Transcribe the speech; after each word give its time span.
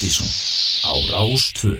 Partíson 0.00 0.26
á 0.82 0.92
Rástvö 1.12 1.76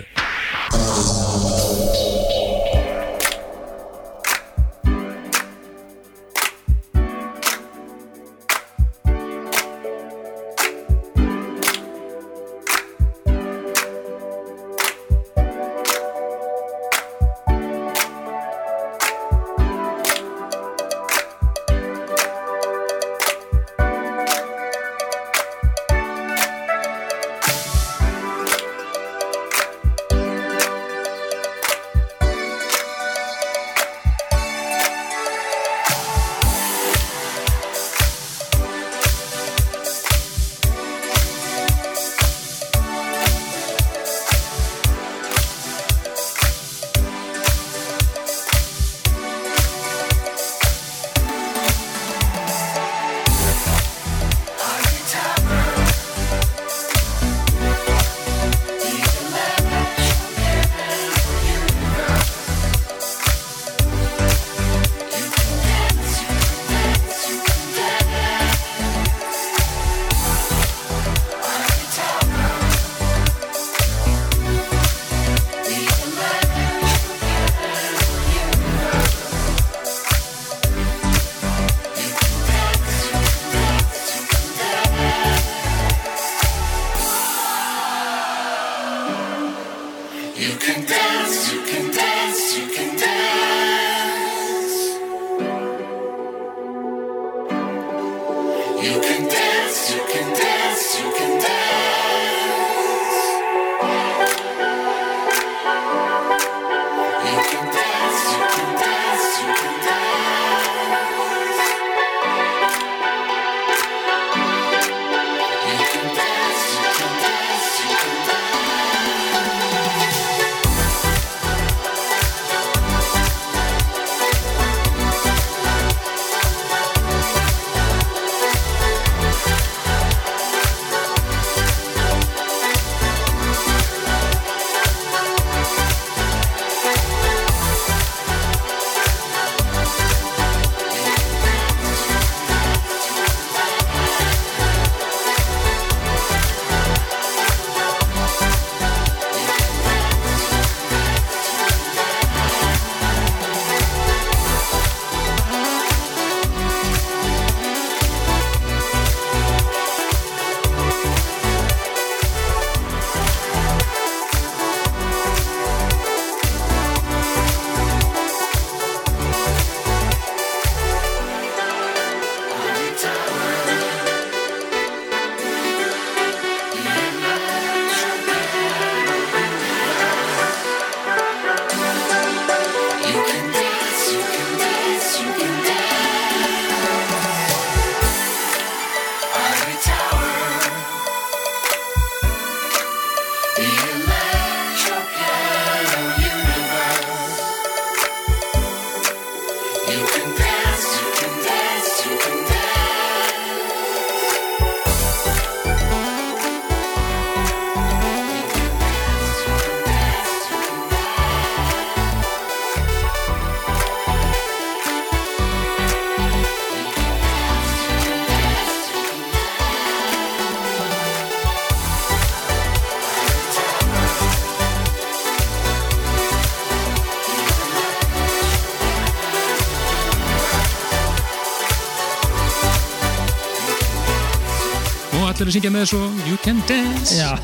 að 235.51 235.57
syngja 235.57 235.71
með 235.73 235.87
svo 235.89 235.99
You 236.29 236.37
Can 236.45 236.59
Dance. 236.69 237.15
Já. 237.17 237.35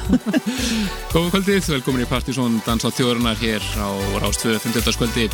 Góða 1.13 1.31
kvöldið, 1.33 1.65
velkomin 1.73 2.05
í 2.05 2.07
Partíson 2.07 2.55
Dansa 2.63 2.91
þjóðurinnar 2.95 3.39
hér 3.41 3.65
á 3.83 3.89
Rástvöðu 4.23 4.61
50. 4.63 4.95
kvöldi 5.01 5.25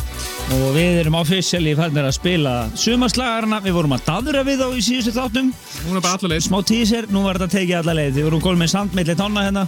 Og 0.56 0.64
við 0.74 0.98
erum 1.04 1.18
officially 1.20 1.76
fannir 1.78 2.08
að 2.08 2.16
spila 2.16 2.54
sumarslagarna, 2.74 3.60
við 3.62 3.78
vorum 3.78 3.94
að 3.94 4.06
daðra 4.08 4.42
við 4.48 4.64
þá 4.64 4.66
í 4.74 4.84
síðustu 4.88 5.14
þáttum. 5.14 5.52
Er 5.84 6.00
bara 6.00 6.16
alla 6.18 6.32
leið. 6.34 6.46
Smá 6.48 6.58
teaser, 6.66 7.10
nú 7.14 7.22
var 7.28 7.38
þetta 7.38 7.60
tekið 7.60 7.80
alla 7.82 7.98
leið. 8.00 8.18
Við 8.18 8.28
vorum 8.30 8.44
gólum 8.48 8.64
með 8.64 8.72
sandmeilli 8.74 9.18
tónna 9.22 9.46
hérna 9.46 9.66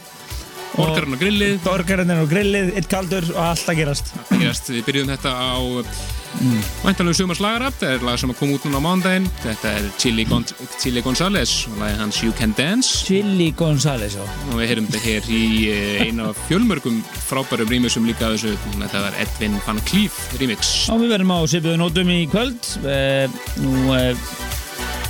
Borgarinn 0.76 1.16
á 1.16 1.18
grillið. 1.20 1.56
Borgarinn 1.64 2.12
á 2.12 2.26
grillið, 2.28 2.74
eitt 2.76 2.88
kaldur 2.90 3.24
og 3.32 3.42
allt 3.48 3.70
að 3.72 3.80
gerast. 3.80 4.12
Það 4.28 4.42
gerast, 4.44 4.70
við 4.74 4.86
byrjuðum 4.90 5.12
þetta 5.14 5.32
á 5.32 5.56
mm. 5.56 6.58
væntanlegu 6.84 7.16
sumarslagara 7.16 7.70
Það 7.76 7.94
er 7.94 8.04
lag 8.06 8.18
sem 8.20 8.32
kom 8.36 8.52
út 8.54 8.66
núna 8.66 8.80
á 8.82 8.84
mándaginn 8.84 9.28
Þetta 9.40 9.72
er 9.78 9.86
Chili, 10.00 10.26
Gon 10.28 10.44
Chili 10.82 11.02
González 11.04 11.54
og 11.70 11.78
lagið 11.80 12.02
hans 12.02 12.20
You 12.24 12.34
Can 12.36 12.52
Dance. 12.58 13.06
Chili 13.06 13.48
González, 13.56 14.18
já. 14.18 14.24
Og 14.50 14.60
við 14.60 14.72
heyrum 14.72 14.90
þetta 14.90 15.04
hér 15.06 15.30
í 15.32 15.42
eh, 15.72 16.04
einu 16.06 16.28
af 16.30 16.42
fjölmörgum 16.50 17.00
frábærum 17.26 17.72
rýmisum 17.72 18.06
líka 18.08 18.30
þessu. 18.34 18.54
Þetta 18.76 19.04
var 19.06 19.16
Edvin 19.22 19.56
van 19.66 19.80
Cleef 19.88 20.20
remix. 20.40 20.74
Og 20.92 21.02
við 21.04 21.16
verðum 21.16 21.34
á 21.36 21.38
svipuðu 21.48 21.80
nótum 21.80 22.12
í 22.12 22.20
kvöld. 22.32 22.70
Eh, 22.84 23.40
Nú 23.62 23.96
eh, 23.96 24.12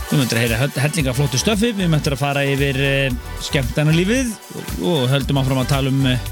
Við 0.07 0.21
möndum 0.21 0.39
að 0.39 0.43
heyra 0.45 0.71
hellinga 0.85 1.13
flóttu 1.17 1.39
stöfi 1.41 1.73
Við 1.75 1.89
möndum 1.91 2.15
að 2.15 2.21
fara 2.21 2.47
yfir 2.47 2.77
eh, 2.79 3.15
skemmtana 3.43 3.95
lífið 3.95 4.35
Og 4.87 5.07
höldum 5.11 5.41
áfram 5.43 5.63
að 5.65 5.73
tala 5.73 5.91
um 5.91 6.05
eh, 6.13 6.29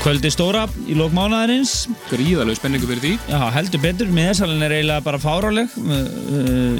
kvöldi 0.00 0.30
stóra 0.32 0.62
í 0.88 0.94
lók 0.96 1.12
mánaðarins. 1.12 1.84
Gríðalegu 2.08 2.56
spenningu 2.56 2.88
fyrir 2.88 3.02
því. 3.04 3.10
Já, 3.28 3.40
heldur 3.52 3.82
betur, 3.82 4.08
miðasalinn 4.16 4.64
er 4.64 4.74
eiginlega 4.78 5.04
bara 5.04 5.20
fáráleg 5.20 5.74
uh, 5.76 5.98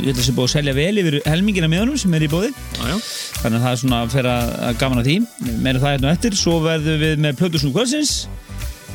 Ég 0.00 0.06
held 0.06 0.14
að 0.14 0.24
sé 0.24 0.34
búið 0.36 0.46
að 0.46 0.54
selja 0.54 0.76
vel 0.78 1.02
yfir 1.02 1.18
helmingina 1.28 1.68
miðanum 1.68 2.00
sem 2.00 2.16
er 2.16 2.24
í 2.24 2.30
bóði 2.32 2.52
Já, 2.54 2.86
já. 2.88 2.96
Þannig 3.42 3.58
að 3.58 3.66
það 3.66 3.70
er 3.74 3.82
svona 3.82 4.00
að 4.06 4.30
að 4.70 4.80
gaman 4.80 5.02
að 5.02 5.10
því. 5.10 5.16
Meira 5.50 5.82
það 5.82 5.96
hérna 5.96 6.14
eftir, 6.16 6.38
svo 6.40 6.56
verðum 6.64 7.02
við 7.04 7.24
með 7.26 7.40
Plötusnú 7.42 7.74
Kvölsins 7.76 8.14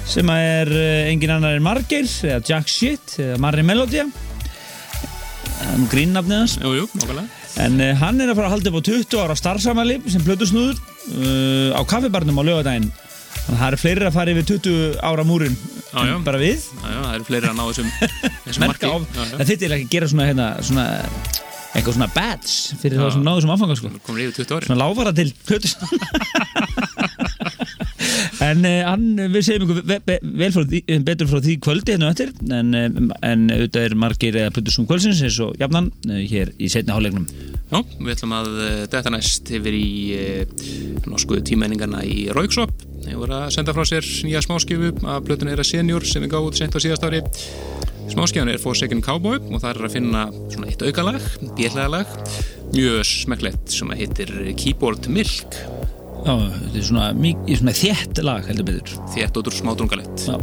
sem 0.09 0.29
er 0.33 0.69
engin 1.09 1.33
annar 1.37 1.57
en 1.57 1.65
Margeir 1.65 2.09
eða 2.25 2.41
Jack 2.45 2.69
Shit, 2.69 3.19
eða 3.21 3.39
Marri 3.41 3.65
Melodia 3.65 4.05
um, 5.63 5.87
grínnafnið 5.91 6.41
hans 6.41 6.57
Jú, 6.61 6.73
jú. 6.81 6.85
En 7.63 7.79
uh, 7.79 7.91
hann 8.01 8.19
er 8.21 8.31
að 8.31 8.39
fara 8.39 8.49
að 8.49 8.55
halda 8.57 8.71
upp 8.71 8.79
á 8.79 8.87
20 8.89 9.23
ára 9.23 9.37
starfsamali 9.39 9.97
sem 10.11 10.23
Plötusnúður 10.25 10.79
uh, 10.79 11.71
á 11.77 11.81
kaffibarnum 11.87 12.41
á 12.41 12.43
lögadaginn 12.47 12.91
Þannig 13.45 13.55
að 13.55 13.61
það 13.61 13.67
eru 13.69 13.79
fleiri 13.83 14.07
að 14.09 14.15
fara 14.15 14.33
yfir 14.33 14.45
20 14.55 14.99
ára 15.05 15.25
múrin 15.27 15.57
Já, 15.95 16.15
bara 16.25 16.41
við 16.41 16.59
Já, 16.65 16.87
já, 16.89 16.99
það 16.99 17.15
eru 17.15 17.27
fleiri 17.29 17.49
að 17.51 17.57
ná 17.59 17.65
þessum, 17.69 17.91
þessum 18.47 18.65
merka 18.65 18.91
á, 18.91 18.95
já. 18.99 19.23
það 19.35 19.49
þyrfti 19.51 19.69
ekki 19.69 19.87
að 19.87 19.95
gera 19.95 20.11
svona, 20.11 20.29
hérna, 20.31 20.47
svona 20.65 20.85
eitthvað 21.75 21.97
svona 21.97 22.07
badge 22.15 22.77
fyrir 22.79 23.01
þá 23.01 23.07
sem 23.11 23.25
náðu 23.25 23.43
sem 23.43 23.51
áfanga 23.51 23.75
sko. 23.79 23.89
Komur 24.05 24.21
yfir 24.23 24.37
20 24.45 24.55
ári. 24.55 24.67
svona 24.69 24.79
láfara 24.79 25.11
til 25.15 25.27
plötus 25.47 25.75
en 28.55 28.65
uh, 28.69 28.79
hann, 28.87 29.05
við 29.35 29.47
segjum 29.49 29.67
ykkur 29.67 29.83
ve 29.91 29.99
ve 30.07 30.17
vel 30.23 30.51
frá 30.55 30.63
því, 30.63 30.81
betur 31.05 31.31
frá 31.31 31.41
því 31.43 31.57
kvöldi 31.67 31.95
hérna 31.95 32.09
á 32.09 32.13
eftir 32.15 32.33
en, 32.47 32.73
en 32.75 33.45
auðvitað 33.51 33.89
er 33.89 33.99
margir 34.05 34.39
eða 34.41 34.55
plötusum 34.55 34.87
kvöldsins 34.89 35.21
eins 35.25 35.39
og 35.43 35.53
jafnan 35.61 35.91
hér 36.07 36.55
í 36.57 36.71
setni 36.71 36.95
hálfleiknum 36.95 37.27
Já, 37.65 37.79
við 37.81 38.11
ætlum 38.13 38.33
að 38.37 38.51
detta 38.93 39.11
næst 39.11 39.49
yfir 39.57 39.73
í 39.75 39.87
norsku 41.09 41.39
tímenningarna 41.45 42.03
í 42.05 42.27
Rauksop. 42.35 42.71
Voru 43.05 43.37
að 43.37 43.47
senda 43.55 43.73
frá 43.75 43.85
sér 43.89 44.05
nýja 44.25 44.43
smáskifu 44.45 44.91
af 45.09 45.25
blötun 45.25 45.49
Eira 45.51 45.65
Senior 45.65 46.05
sem 46.05 46.23
við 46.23 46.35
gáðum 46.35 46.55
sent 46.57 46.77
á 46.77 46.79
síðast 46.81 47.05
ári. 47.05 47.21
Smáskifan 48.11 48.51
er 48.53 48.61
Forsaken 48.61 49.01
Cowboy 49.01 49.39
og 49.39 49.61
það 49.63 49.69
er 49.71 49.87
að 49.87 49.95
finna 49.95 50.25
svona 50.53 50.69
eitt 50.69 50.83
aukalag, 50.85 51.23
bérlega 51.57 51.87
lag, 51.89 52.11
mjög 52.75 53.01
smekklegt 53.09 53.73
sem 53.73 53.89
að 53.89 54.03
heitir 54.03 54.33
Keyboard 54.61 55.09
Milk, 55.09 55.57
Já, 56.25 56.33
þetta 56.33 56.79
er 56.79 56.85
svona, 56.87 57.07
mik- 57.13 57.43
svona 57.59 57.73
þétt 57.77 58.21
lag 58.25 58.47
heldur 58.49 58.65
betur 58.65 58.95
þétt 59.13 59.37
og 59.37 59.45
smádrungalegt. 59.53 60.25
Já. 60.25 60.39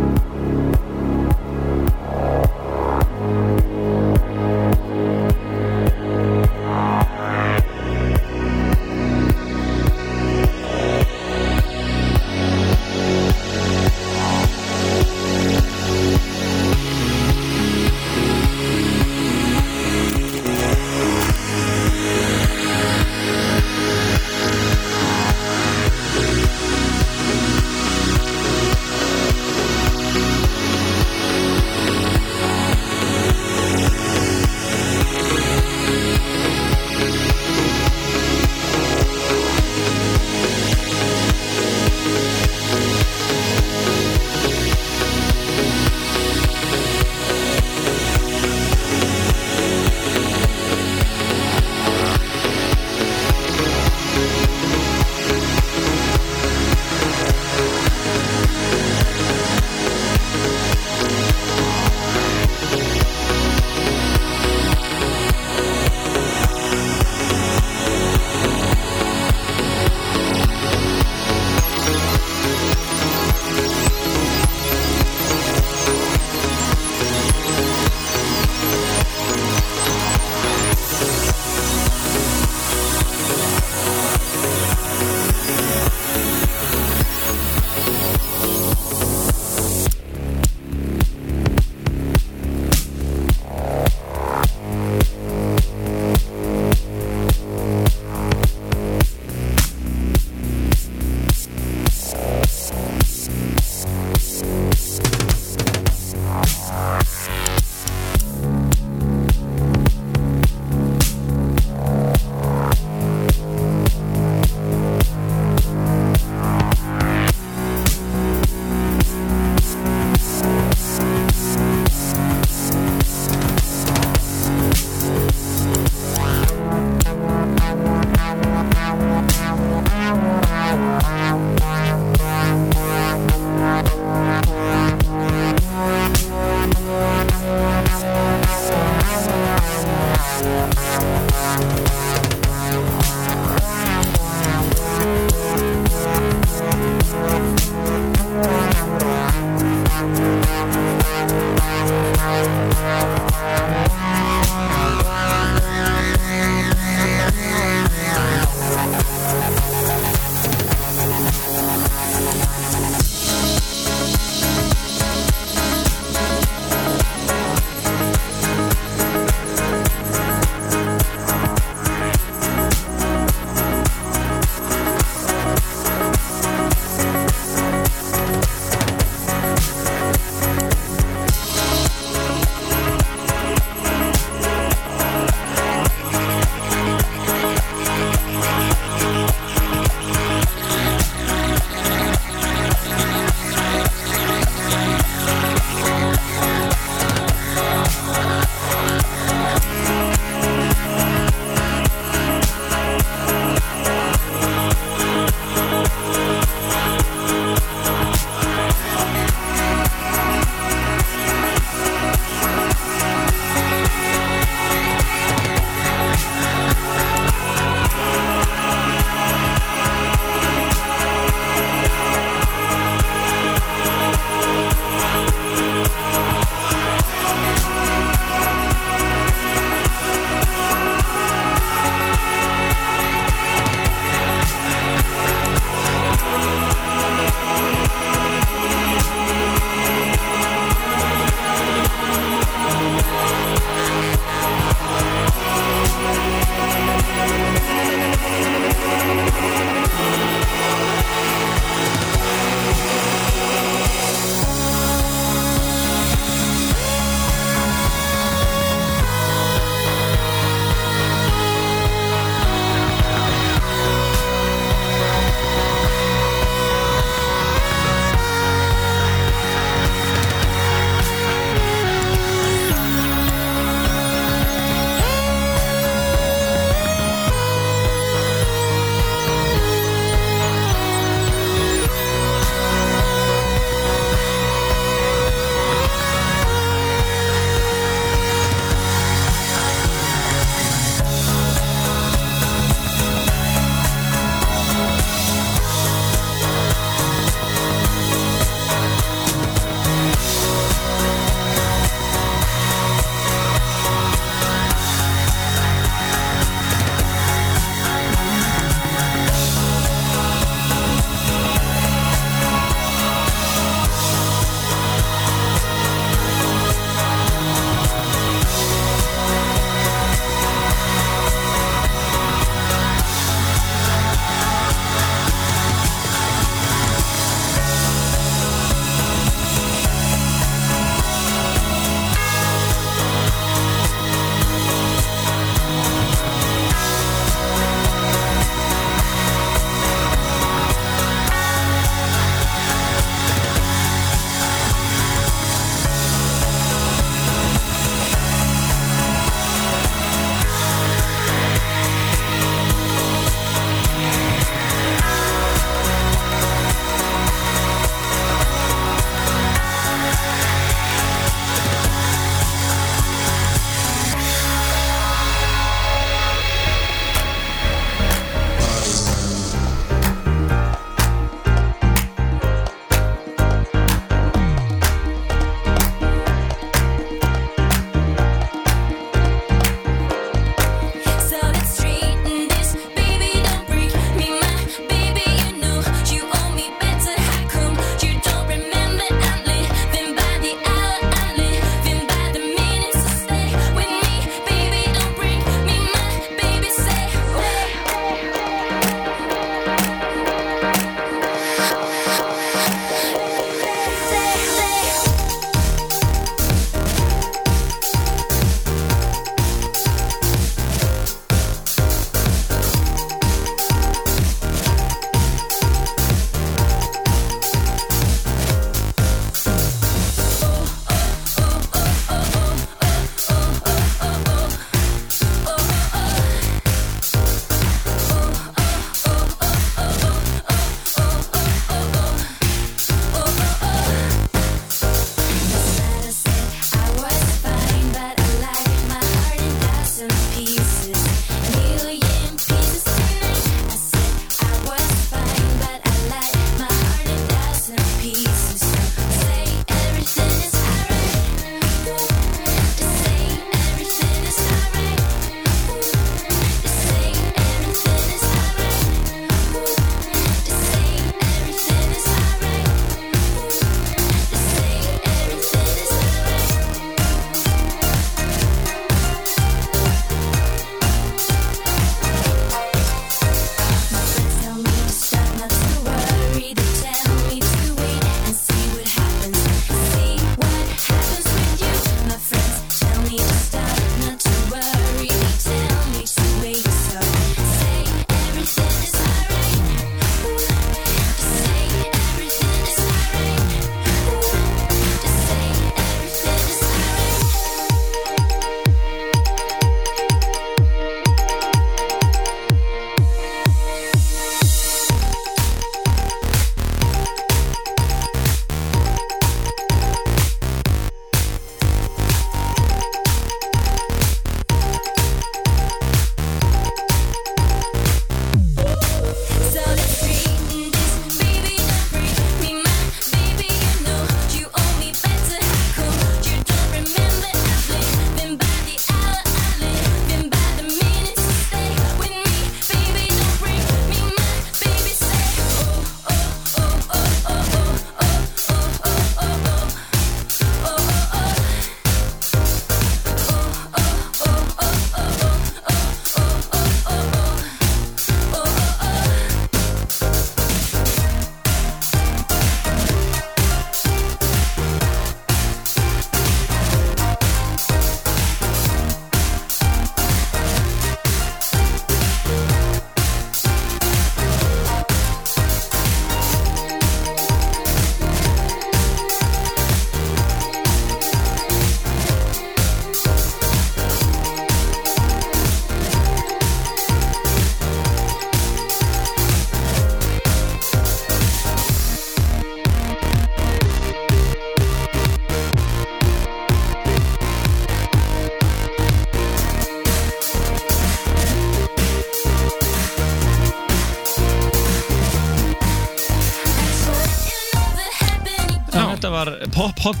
Var 599.16 599.32
Pop 599.54 599.80
Hot 599.84 600.00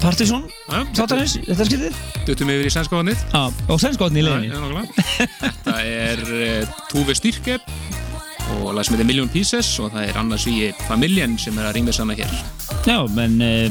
Partizón 0.00 0.46
Já, 0.70 0.82
Þáttanins, 0.96 1.36
þetta 1.44 1.66
skilðið 1.68 2.00
Duttum 2.26 2.52
yfir 2.54 2.68
í 2.68 2.72
Já, 2.72 3.42
og 3.70 3.80
sænskotni 3.82 4.22
í 4.22 4.26
nákvæmlega. 4.26 5.06
Þetta 5.40 5.76
er 5.84 6.22
uh, 6.26 6.78
Tuve 6.90 7.16
Styrke 7.18 7.58
og 8.50 8.72
lag 8.74 8.82
sem 8.82 8.96
heitir 8.96 9.06
Million 9.06 9.30
Pieces 9.30 9.68
og 9.78 9.92
það 9.94 10.08
er 10.08 10.18
annars 10.18 10.46
í 10.50 10.56
Familjen 10.88 11.36
sem 11.38 11.56
er 11.60 11.68
að 11.68 11.76
rýmja 11.76 11.94
sama 11.94 12.16
hér. 12.18 12.32
Já, 12.88 12.98
menn 13.14 13.38
uh, 13.44 13.66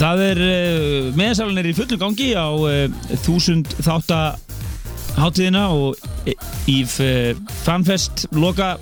það 0.00 0.24
er 0.30 0.42
uh, 0.46 1.10
meðsalinn 1.18 1.60
er 1.60 1.70
í 1.70 1.76
fullum 1.76 2.00
gangi 2.06 2.32
á 2.32 2.48
uh, 2.48 2.86
þúsund 3.26 3.68
þátta 3.82 4.20
hátíðina 5.16 5.66
og 5.74 5.96
uh, 7.04 7.32
Fanfest 7.66 8.28
loka 8.36 8.76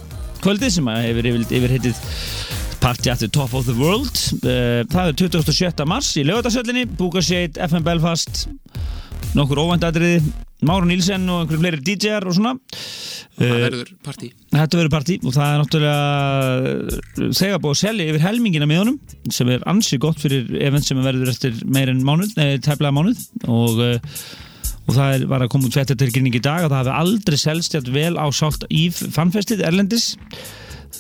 kvöldið 0.44 0.76
sem 0.76 0.88
að 0.92 1.04
hefur 1.08 1.30
yfir, 1.30 1.44
yfir 1.58 1.72
heitið 1.78 2.00
Party 2.84 3.08
at 3.08 3.18
the 3.18 3.28
Top 3.28 3.54
of 3.54 3.64
the 3.64 3.72
World. 3.72 4.12
Uh, 4.44 4.82
það 4.92 5.06
er 5.08 5.14
27. 5.16 5.84
mars 5.88 6.10
í 6.20 6.24
lögadagsöllinni 6.28 6.82
Búkarseit, 6.98 7.56
FM 7.56 7.80
Belfast 7.86 8.42
nokkur 9.32 9.62
óvæntadriði 9.62 10.18
Máru 10.68 10.90
Nílsen 10.90 11.24
og 11.32 11.46
einhverjum 11.46 11.62
fleiri 11.62 11.80
DJ-ar 11.86 12.26
og 12.28 12.36
svona. 12.36 12.52
Það 13.38 13.54
Uh, 13.54 13.54
verður 13.64 13.88
partí 14.04 14.28
Þetta 14.52 14.78
verður 14.78 14.90
partí 14.92 15.14
og 15.24 15.32
það 15.34 15.48
er 15.48 15.62
náttúrulega 15.62 17.30
þegar 17.40 17.62
búið 17.64 17.72
að 17.72 17.80
selja 17.80 18.04
yfir 18.12 18.22
helmingina 18.22 18.68
með 18.70 18.82
honum 18.82 19.32
sem 19.34 19.48
er 19.50 19.64
ansi 19.72 19.98
gott 20.04 20.20
fyrir 20.22 20.52
event 20.60 20.86
sem 20.86 21.00
verður 21.02 21.32
eftir 21.32 21.56
meir 21.64 21.90
en 21.90 22.04
mánuð, 22.06 22.36
nei, 22.36 22.60
tæplega 22.62 22.92
mánuð. 22.94 23.24
Og, 23.48 23.80
og 24.84 24.92
það 24.92 25.16
er, 25.16 25.24
var 25.32 25.42
að 25.42 25.50
koma 25.56 25.66
út 25.70 25.74
tvettartilkynning 25.74 26.36
í 26.36 26.44
dag 26.44 26.68
að 26.68 26.76
það 26.76 26.82
hafi 26.82 26.94
aldrei 27.00 27.40
selst 27.46 27.80
vel 27.96 28.12
á 28.20 28.28
sált 28.28 28.68
í 28.68 28.84
fanfestið 28.92 29.64
Erlendis 29.66 30.12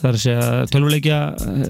það 0.00 0.08
er 0.08 0.18
að 0.18 0.22
segja 0.24 0.48
tölvuleikja 0.72 1.20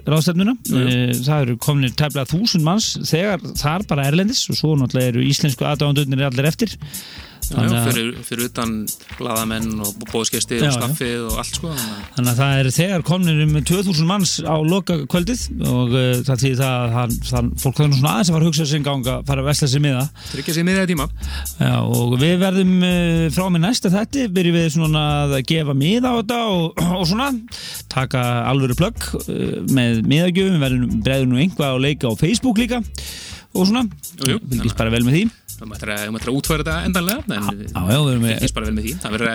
ráðstefnuna 0.08 0.56
jú. 0.70 0.86
það 1.26 1.44
eru 1.44 1.58
kominir 1.64 1.94
tæplega 1.98 2.30
þúsund 2.32 2.66
manns 2.66 2.90
þegar 3.08 3.44
það 3.52 3.76
er 3.76 3.86
bara 3.90 4.08
Erlendis 4.10 4.42
og 4.50 4.58
svo 4.58 4.74
náttúrulega 4.80 5.14
eru 5.14 5.28
íslensku 5.28 5.66
aðdáðandurnir 5.68 6.26
allir 6.28 6.50
eftir 6.50 6.76
Þannig 7.44 7.74
að- 7.76 7.86
fyrir, 7.88 8.06
fyrir 8.24 8.46
utan 8.48 8.70
blaðamenn 9.18 9.80
og 9.84 9.90
bóðskesti 10.10 10.56
Já, 10.58 10.64
og 10.64 10.70
já. 10.70 10.74
staffið 10.78 11.24
og 11.28 11.38
allt 11.42 11.58
sko 11.58 11.72
þannig 11.74 12.30
að- 12.30 12.38
það 12.40 12.52
er 12.62 12.68
þegar 12.78 13.04
komnir 13.08 13.42
um 13.44 13.54
2000 13.70 14.06
manns 14.08 14.32
á 14.40 14.56
loka 14.64 14.96
kvöldið 15.12 15.42
og 15.68 15.92
uh, 15.92 16.22
það 16.24 16.42
þýðir 16.44 16.58
það 16.62 16.76
að 16.84 16.94
hann, 16.98 17.16
það, 17.30 17.50
fólk 17.64 17.80
þannig 17.82 17.98
svona 18.00 18.12
aðeins 18.14 18.30
að 18.30 18.36
fara 18.36 18.44
að 18.44 18.48
hugsa 18.50 18.66
sinn 18.72 18.86
gang 18.88 19.10
að 19.14 19.26
fara 19.28 19.44
að 19.44 19.48
vesla 19.50 19.68
sig 19.74 19.84
með 19.84 19.98
það 19.98 20.30
tryggja 20.32 20.54
sig 20.58 20.66
miðja 20.70 20.86
tíma. 20.92 21.08
Já, 21.60 21.74
og 21.98 22.16
við 22.24 22.34
verðum 22.44 22.74
uh, 22.80 23.28
frá 23.36 23.44
með 23.54 23.64
næsta 23.66 23.92
þetti 23.94 24.26
byrjum 24.38 24.58
við 24.60 24.68
svona 24.78 25.04
að 25.26 25.36
gefa 25.52 25.76
mið 25.84 26.08
á 26.08 26.12
þetta 26.18 26.40
og, 26.54 26.82
og 27.00 27.06
svona 27.12 27.28
taka 27.92 28.24
alvöru 28.50 28.76
plögg 28.78 29.08
uh, 29.20 29.60
með 29.74 30.02
miðagjöfum, 30.08 30.56
við 30.58 30.64
verðum 30.66 30.98
bregður 31.04 31.30
nú 31.34 31.40
einhvað 31.44 31.70
að 31.76 31.84
leika 31.88 32.10
á 32.10 32.12
Facebook 32.18 32.58
líka 32.62 32.82
og 33.54 33.68
svona, 33.68 33.84
fylgist 34.24 34.74
bara 34.80 34.90
vel 34.90 35.04
með 35.06 35.14
því 35.20 35.24
Það 35.54 35.70
mættir 35.70 35.92
að, 35.94 36.04
að 36.18 36.30
útfæra 36.34 36.64
þetta 36.64 36.76
endanlega 36.88 37.20
en 37.24 38.22
með 38.24 38.32
fylgist 38.34 38.56
bara 38.56 38.68
vel 38.68 38.74
með 38.74 38.86
því. 38.86 38.94
Það 39.04 39.14
verður 39.14 39.28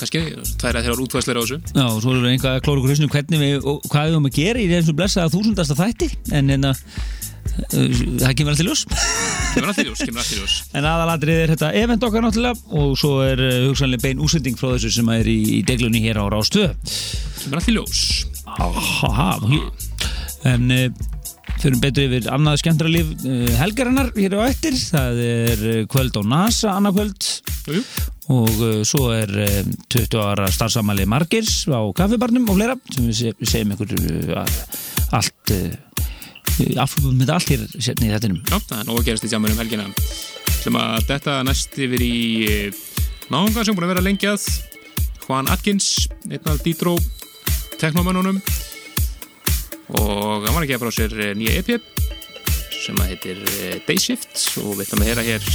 kannski, 0.00 0.22
tvær 0.62 0.78
að 0.78 0.86
þeirra 0.86 1.06
útfæsleir 1.06 1.38
á 1.38 1.42
þessu. 1.42 1.58
Já, 1.72 1.84
og 1.86 2.00
svo 2.04 2.14
við 2.16 2.28
einhvað 2.30 2.56
að 2.56 2.64
klóra 2.66 2.82
okkur 2.82 2.92
hausnum 2.94 3.12
hvernig 3.12 3.42
við, 3.42 3.56
og 3.62 3.88
hvað 3.90 4.06
við 4.06 4.16
erum 4.16 4.28
að 4.30 4.36
gera 4.38 4.62
í 4.62 4.68
þessum 4.70 4.98
blessaða 5.00 5.32
þúsundasta 5.34 5.78
þætti. 5.80 6.10
En 6.38 6.54
en 6.54 6.68
að 6.70 6.84
það 7.56 8.34
kemur 8.36 8.52
alltaf 8.52 8.66
ljós. 8.66 8.84
Kemur 9.54 9.70
allt 9.70 9.80
í 9.80 9.86
ljós, 9.86 10.02
kemur 10.04 10.22
allt 10.22 10.32
í 10.34 10.38
ljós. 10.40 10.56
En 10.76 10.88
aðalatrið 10.88 11.42
er 11.42 11.52
þetta 11.54 11.72
event 11.80 12.06
okkar 12.08 12.24
náttúrulega 12.24 12.80
og 12.80 12.94
svo 13.00 13.12
er 13.24 13.42
uh, 13.42 13.58
hugsanlega 13.70 14.04
bein 14.04 14.22
úsending 14.22 14.58
frá 14.60 14.72
þessu 14.74 14.92
sem 14.98 15.12
er 15.14 15.30
í, 15.30 15.38
í 15.56 15.60
deglunni 15.66 16.02
hér 16.04 16.20
á 16.20 16.24
Rástöð 16.32 16.74
Kemur 17.42 17.60
allt 17.60 17.70
í 17.72 17.76
ljós. 17.76 18.02
Aha, 18.56 19.30
en 20.46 20.70
fyrir 21.62 21.78
betur 21.82 22.06
yfir 22.06 22.28
annað 22.32 22.60
skemmtra 22.62 22.90
líf 22.90 23.12
uh, 23.24 23.48
helgarinnar 23.60 24.12
hér 24.16 24.36
á 24.38 24.42
eftir. 24.46 24.76
Það 24.76 25.22
er 25.24 25.64
uh, 25.64 25.80
kvöld 25.90 26.18
á 26.18 26.22
NASA 26.26 26.74
annað 26.76 26.98
kvöld. 26.98 27.28
Jú, 27.66 27.82
og 28.36 28.60
uh, 28.60 28.78
svo 28.86 29.10
er 29.14 29.32
uh, 29.32 29.58
20 29.92 30.20
ára 30.22 30.50
starfsamæli 30.52 31.06
Margers 31.08 31.64
á 31.70 31.80
kaffibarnum 31.96 32.48
og 32.50 32.58
fleira 32.58 32.78
sem 32.92 33.08
við, 33.08 33.18
se 33.20 33.34
við 33.38 33.52
segjum 33.52 33.74
uh, 34.36 34.44
allt 35.16 35.54
aflöfum 36.80 37.18
með 37.18 37.34
allt 37.34 37.50
hér 37.52 37.66
sérni 37.74 38.08
í 38.08 38.12
þettinum 38.14 38.38
Já, 38.46 38.56
það 38.56 38.78
er 38.78 38.86
nóg 38.88 39.00
að 39.00 39.08
gerast 39.10 39.26
í 39.26 39.32
jammunum 39.32 39.60
helgina. 39.60 39.90
Þetta 41.06 41.40
næst 41.46 41.76
yfir 41.78 42.02
í 42.02 42.14
náunga 43.30 43.62
sem 43.66 43.76
búin 43.76 43.86
að 43.86 43.92
vera 43.94 44.06
lengjað 44.06 44.46
Juan 45.26 45.50
Atkins, 45.50 46.06
einn 46.30 46.50
af 46.50 46.62
Dítro 46.62 46.96
teknomönnunum 47.80 48.40
og 49.94 50.46
hann 50.46 50.54
var 50.54 50.64
að 50.64 50.70
gefa 50.72 50.86
frá 50.86 50.94
sér 50.94 51.14
eh, 51.20 51.34
nýja 51.38 51.60
EP 51.60 51.68
sem 52.76 52.98
að 53.02 53.12
heitir 53.12 53.42
eh, 53.60 53.78
Day 53.86 54.00
Shift 54.00 54.58
og 54.62 54.76
við 54.76 54.86
ætlum 54.86 55.04
að 55.04 55.10
heyra 55.10 55.26
hér 55.26 55.48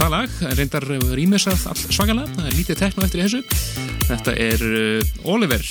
það 0.00 0.12
lag, 0.16 0.36
reyndar 0.58 0.86
eh, 0.96 1.06
rýmisað 1.18 1.66
all 1.70 1.78
svakalega, 1.86 2.34
það 2.34 2.50
er 2.50 2.58
lítið 2.58 2.82
tekno 2.82 3.06
eftir 3.06 3.24
þessu 3.24 3.42
þetta 4.10 4.36
er 4.48 4.66
Oliver 5.30 5.66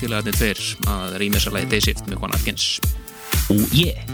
félagarnir 0.00 0.38
tver 0.38 0.64
að 0.96 1.18
rýmisað 1.22 1.58
lagi 1.58 1.72
Day 1.74 1.84
Shift 1.88 2.08
með 2.08 2.22
Juan 2.22 2.36
Atkins 2.38 2.76
og 3.50 3.58
oh 3.58 3.76
ég 3.76 3.92
yeah. 3.92 4.06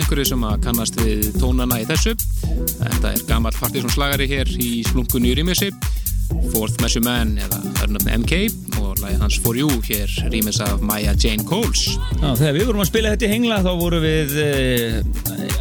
Einhverju 0.00 0.24
sem 0.28 0.42
að 0.46 0.62
kannast 0.66 0.98
við 1.00 1.28
tónana 1.40 1.78
í 1.82 1.86
þessu. 1.88 2.14
Þetta 2.80 3.12
er 3.12 3.22
gammal 3.28 3.54
Partiðsson 3.56 3.94
slagari 3.94 4.28
hér 4.30 4.50
í 4.60 4.70
splunkunni 4.86 5.32
í 5.32 5.36
rýmissi. 5.38 5.70
Fourth 6.52 6.80
Measure 6.82 7.04
Man 7.06 7.36
eða 7.38 7.60
örnöfni 7.84 8.16
MK 8.18 8.38
og 8.80 8.98
lagið 9.02 9.22
hans 9.22 9.38
For 9.44 9.58
You 9.58 9.68
hér 9.86 10.10
rýmis 10.32 10.58
af 10.64 10.82
Maya 10.84 11.14
Jane 11.14 11.44
Coles. 11.46 11.86
Já, 12.18 12.32
þegar 12.38 12.56
við 12.56 12.66
vorum 12.70 12.82
að 12.84 12.90
spila 12.90 13.12
þetta 13.14 13.28
í 13.28 13.32
hengla 13.34 13.60
þá 13.66 13.70
vorum 13.80 14.04
við 14.04 14.34
e, 14.42 14.48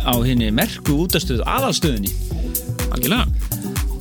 á 0.05 0.13
henni 0.25 0.49
merku 0.55 0.97
útastöð 1.05 1.43
aðalstöðinni 1.45 2.13
Algjörlega. 2.89 3.27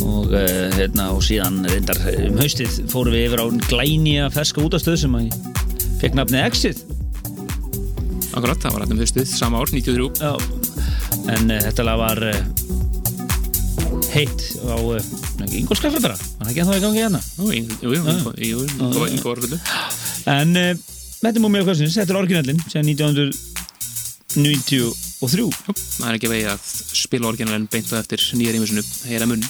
og, 0.05 0.33
e, 0.33 0.47
hérna, 0.79 1.11
og 1.13 1.23
síðan 1.27 1.63
reyndar 1.69 2.01
um 2.15 2.41
haustið 2.41 2.81
fórum 2.93 3.17
við 3.17 3.29
yfir 3.29 3.45
á 3.45 3.47
glænija 3.69 4.33
ferska 4.35 4.65
útastöð 4.65 5.01
sem 5.05 5.21
að 5.21 5.41
fekk 6.01 6.21
nafnið 6.21 6.49
Exit 6.49 6.94
Akkurat, 8.35 8.59
það 8.59 8.73
var 8.75 8.83
hættum 8.85 8.99
haustið, 9.05 9.27
sama 9.31 9.61
ár, 9.63 9.69
93. 9.71 10.11
Já, 10.19 10.35
en 11.37 11.45
e, 11.55 11.57
þetta 11.69 11.83
lag 11.87 11.99
var 12.01 12.19
e, 12.27 12.35
heitt 14.11 14.41
á 14.67 14.75
e, 14.75 14.99
Ingolskaffi 15.61 16.01
bara, 16.03 16.17
var 16.19 16.49
það 16.49 16.51
ekki 16.51 16.63
að 16.65 16.69
það 16.71 16.79
í 16.79 16.85
gangi 16.85 17.01
hérna? 17.05 17.21
Jú, 17.39 17.47
jú, 17.55 17.63
jú, 17.79 17.89
jú, 17.95 18.01
jú, 18.51 18.59
jú, 19.15 19.21
En 20.35 20.51
uh, 20.57 20.73
þetta 21.21 21.41
múmið 21.45 21.63
á 21.63 21.65
kvöldsins, 21.69 21.99
þetta 22.01 22.13
er 22.15 22.21
orginallin 22.23 22.61
sem 22.65 22.85
1993 22.91 24.79
Jú, 25.25 25.49
það 26.01 26.09
er 26.09 26.17
ekki 26.19 26.33
vegið 26.33 26.51
að 26.55 26.61
spila 26.99 27.29
orginalinn 27.31 27.71
beint 27.71 27.91
á 27.95 27.97
eftir 28.01 28.21
nýja 28.35 28.53
rýmisinu, 28.57 28.83
heyra 29.07 29.27
munn. 29.31 29.45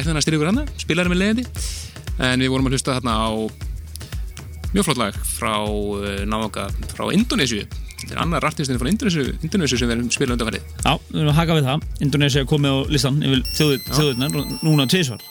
Tæknina 0.00 0.22
styrkur 0.24 0.48
hana, 0.48 0.64
spilarinn 0.80 1.12
með 1.12 1.20
leiðindi. 1.20 1.44
En 2.20 2.40
við 2.40 2.52
vorum 2.52 2.68
að 2.68 2.76
hlusta 2.76 2.96
þarna 2.96 3.16
á 3.20 3.30
mjög 4.72 4.86
flott 4.86 5.00
lag 5.00 5.16
frá 5.26 5.54
uh, 5.66 6.20
náðanga 6.28 6.68
frá 6.92 7.08
Indonésiu 7.14 7.64
þetta 8.00 8.14
er 8.14 8.20
annar 8.22 8.46
artistinn 8.48 8.78
frá 8.80 8.88
Indonésiu, 8.88 9.34
Indonésiu 9.44 9.80
sem 9.80 9.90
við 9.90 9.96
erum 9.98 10.12
spilað 10.14 10.38
undanfarið. 10.38 10.68
Já, 10.80 10.92
við 11.10 11.18
erum 11.20 11.32
að 11.32 11.36
haka 11.40 11.56
við 11.58 11.66
það. 11.68 11.88
Indonesia 12.06 12.40
er 12.40 12.48
komið 12.48 12.72
á 12.72 12.78
listan 12.94 13.18
yfir 13.26 13.42
þjóðu, 13.58 13.80
þjóðurnar 13.90 14.38
núna 14.64 14.86
tvisvar. 14.90 15.26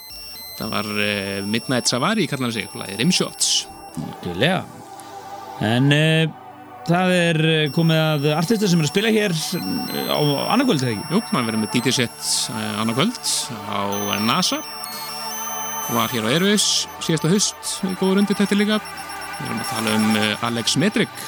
Það 0.60 0.76
var 0.76 0.92
uh, 0.92 1.40
Midnight 1.50 1.90
Savari 1.90 2.28
kallar 2.30 2.50
hann 2.50 2.58
sig, 2.60 3.00
Rimshots. 3.00 3.56
Gjölega 4.22 4.62
En 5.66 5.90
uh, 5.92 6.30
það 6.90 7.14
er 7.16 7.40
eh, 7.46 7.70
komið 7.74 8.00
að 8.02 8.28
artistar 8.38 8.72
sem 8.72 8.80
eru 8.80 8.88
að 8.88 8.94
spila 8.94 9.12
hér 9.14 9.36
eh, 9.36 10.10
á 10.10 10.20
annarkvöld 10.56 10.82
þegar 10.82 10.96
ekki? 10.96 11.08
Jú, 11.14 11.22
maður 11.34 11.50
verið 11.50 11.62
með 11.64 11.72
DJ 11.76 11.96
set 12.00 12.30
uh, 12.54 12.82
annað 12.82 13.00
kvöld. 13.02 13.20
á 13.20 13.59
NASA. 14.30 14.62
Var 15.90 16.14
hér 16.14 16.30
á 16.30 16.34
Airways 16.36 16.70
síðasta 17.02 17.32
haust, 17.32 17.76
góður 17.98 18.22
undir 18.22 18.38
þetta 18.38 18.58
líka. 18.58 18.80
Við 19.40 19.50
erum 19.50 19.62
að 19.64 19.70
tala 19.74 19.98
um 19.98 20.10
uh, 20.14 20.48
Alex 20.50 20.78
Metric 20.78 21.22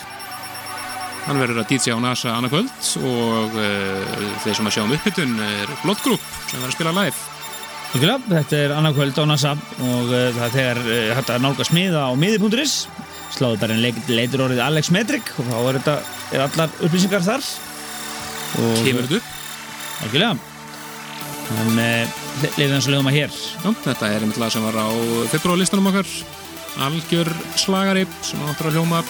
hann 1.26 1.42
verður 1.42 1.62
að 1.62 1.70
DJ 1.70 1.94
á 1.94 2.00
NASA 2.02 2.34
annað 2.34 2.56
kvöld 2.56 2.88
og 3.08 3.58
uh, 3.60 4.24
þeir 4.44 4.58
sem 4.58 4.70
að 4.70 4.76
sjá 4.76 4.82
um 4.84 4.96
upphittun 4.96 5.36
er 5.46 5.76
Blood 5.84 6.02
Group 6.06 6.24
sem 6.48 6.58
verður 6.58 6.72
að 6.72 6.78
spila 6.78 6.96
live. 6.98 7.28
Gjölega, 7.92 8.22
þetta 8.32 8.60
er 8.64 8.74
annarkvöld 8.78 9.20
á 9.20 9.26
NASA 9.28 9.52
og 9.54 10.12
uh, 10.12 10.30
það 10.38 10.46
er 10.46 10.56
þegar 10.56 10.82
uh, 10.86 11.12
hægt 11.18 11.34
að 11.34 11.44
nálga 11.46 11.68
smiða 11.68 12.06
á 12.08 12.12
miði.is 12.18 12.78
sláðu 13.36 13.60
bara 13.62 13.76
en 13.76 13.84
leitur 14.12 14.46
orðið 14.48 14.64
Alex 14.66 14.92
Metric 14.96 15.30
og 15.40 15.48
þá 15.48 15.58
er, 15.60 15.78
þetta, 15.80 15.98
er 16.32 16.46
allar 16.48 16.74
upplýsingar 16.88 17.28
þar. 17.28 17.46
Og 18.62 18.82
kemur 18.88 19.08
þetta 19.08 19.22
upp? 19.22 19.30
Algjörlega. 20.08 20.34
En 21.62 21.80
leifum 22.58 22.76
þess 22.76 22.88
að 22.88 22.94
lögum 22.96 23.10
að 23.12 23.18
hér. 23.20 23.40
Já, 23.62 23.70
þetta 23.86 24.10
er 24.10 24.26
einmitt 24.26 24.42
lag 24.42 24.54
sem 24.54 24.66
var 24.66 24.78
á 24.80 24.90
februarlistanum 25.34 25.90
okkar. 25.92 26.12
Algjör 26.88 27.32
slagari 27.60 28.06
sem 28.26 28.44
áttur 28.48 28.72
að 28.72 28.80
hljóma 28.80 29.02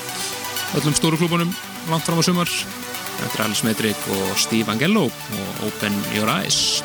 öllum 0.80 0.96
stóru 0.98 1.20
klúbunum 1.22 1.54
langt 1.92 2.08
fram 2.08 2.22
á 2.22 2.24
sumar. 2.26 2.56
Þetta 3.20 3.36
er 3.36 3.46
Alice 3.46 3.68
Metric 3.68 4.08
og 4.18 4.34
Steve 4.40 4.74
Angello 4.74 5.10
og 5.12 5.68
Open 5.68 5.98
Your 6.16 6.32
Eyes 6.40 6.82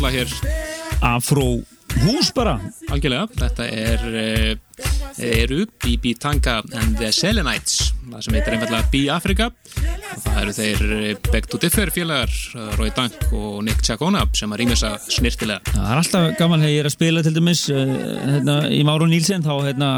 fráballa 0.00 0.10
hér 0.10 0.28
Afró 1.00 1.60
hús 2.04 2.30
bara. 2.32 2.60
Algjörlega. 2.88 3.26
Þetta 3.36 3.66
er 3.68 4.04
uh, 4.08 4.80
eru 5.20 5.66
BB 5.82 6.14
Tanga 6.20 6.60
and 6.72 6.96
the 6.96 7.10
Selenites 7.12 7.90
það 8.10 8.22
sem 8.24 8.36
heitir 8.36 8.54
einfallega 8.56 8.88
B-Africa 8.90 9.46
og 9.50 10.22
það 10.24 10.38
eru 10.40 10.54
þeir 10.56 10.80
eh, 10.96 11.10
Back 11.30 11.46
to 11.50 11.60
Differ 11.62 11.92
félagar 11.94 12.32
eh, 12.32 12.72
Roy 12.78 12.90
Dank 12.96 13.28
og 13.28 13.60
Nick 13.66 13.84
Chacona 13.86 14.24
sem 14.36 14.50
að 14.50 14.62
rýmja 14.62 14.78
þess 14.80 15.18
snirtilega 15.18 15.74
Það 15.74 15.92
er 15.92 16.00
alltaf 16.00 16.26
gaman 16.40 16.64
þegar 16.64 16.74
ég 16.74 16.82
er 16.82 16.90
að 16.90 16.96
spila 16.96 17.24
til 17.26 17.34
dæmis 17.36 17.62
uh, 17.70 17.94
hérna, 18.24 18.56
í 18.74 18.80
Máru 18.88 19.08
Nílsen 19.10 19.46
þá 19.46 19.52
hérna, 19.68 19.90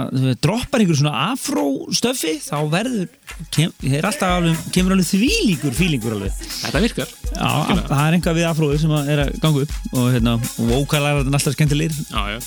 droppar 0.45 0.85
einhver 0.85 1.01
svona 1.01 1.27
afró 1.31 1.67
stöfi 1.95 2.37
þá 2.45 2.57
verður 2.73 3.09
kem, 3.55 3.73
er 3.89 4.11
alltaf 4.11 4.39
alveg, 4.41 4.65
kemur 4.75 4.97
alveg 4.97 5.09
þvílíkur 5.09 5.77
fílingur 5.77 6.19
alveg. 6.19 6.37
Þetta 6.63 6.85
virkar 6.85 7.17
Já, 7.33 7.49
Algjörlega. 7.49 7.89
það 7.89 8.05
er 8.07 8.17
einhvað 8.19 8.39
við 8.39 8.47
afróið 8.51 8.81
sem 8.83 8.95
að 8.97 9.11
er 9.15 9.23
að 9.25 9.33
ganga 9.43 9.65
upp 9.65 9.75
og, 9.93 10.07
hérna, 10.15 10.35
vókalar 10.71 11.21
er 11.23 11.31
alltaf 11.33 11.57
skemmtilegir. 11.57 11.97
Já, 12.13 12.23
já. 12.35 12.39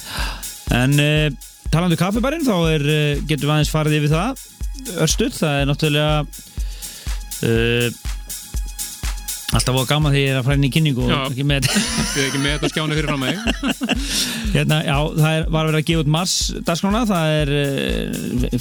En 0.76 0.98
uh, 1.02 1.28
talandi 1.74 1.98
um 1.98 2.02
kaffibarinn 2.02 2.46
þá 2.48 2.56
er, 2.74 2.86
uh, 2.86 3.24
getum 3.28 3.50
við 3.50 3.56
aðeins 3.56 3.74
farið 3.74 3.98
yfir 4.00 4.14
það. 4.16 4.44
Örstuð, 5.06 5.38
það 5.40 5.62
er 5.62 5.70
náttúrulega 5.72 6.12
uh, 7.50 7.88
alltaf 9.56 9.76
voða 9.76 9.88
gaman 9.90 10.12
þegar 10.12 10.22
ég 10.26 10.34
er 10.34 10.40
að 10.42 10.48
fræna 10.50 10.68
í 10.68 10.72
kynningu 10.76 11.06
og 11.06 11.12
ekki 11.30 11.46
með 11.48 11.68
Þið 11.70 12.18
er 12.20 12.26
ekki 12.26 12.42
með 12.44 12.56
þetta 12.56 12.70
skjáni 12.74 12.98
fyrir 12.98 13.08
fram 13.08 13.22
mig 13.24 13.36
hérna, 14.56 14.80
Já, 14.84 14.98
það 15.16 15.38
er, 15.38 15.46
var 15.54 15.62
að 15.62 15.70
vera 15.70 15.80
að 15.80 15.88
gefa 15.90 16.04
út 16.04 16.12
mars 16.16 16.34
dagskrána, 16.68 17.04
það 17.08 17.36
er 17.38 17.52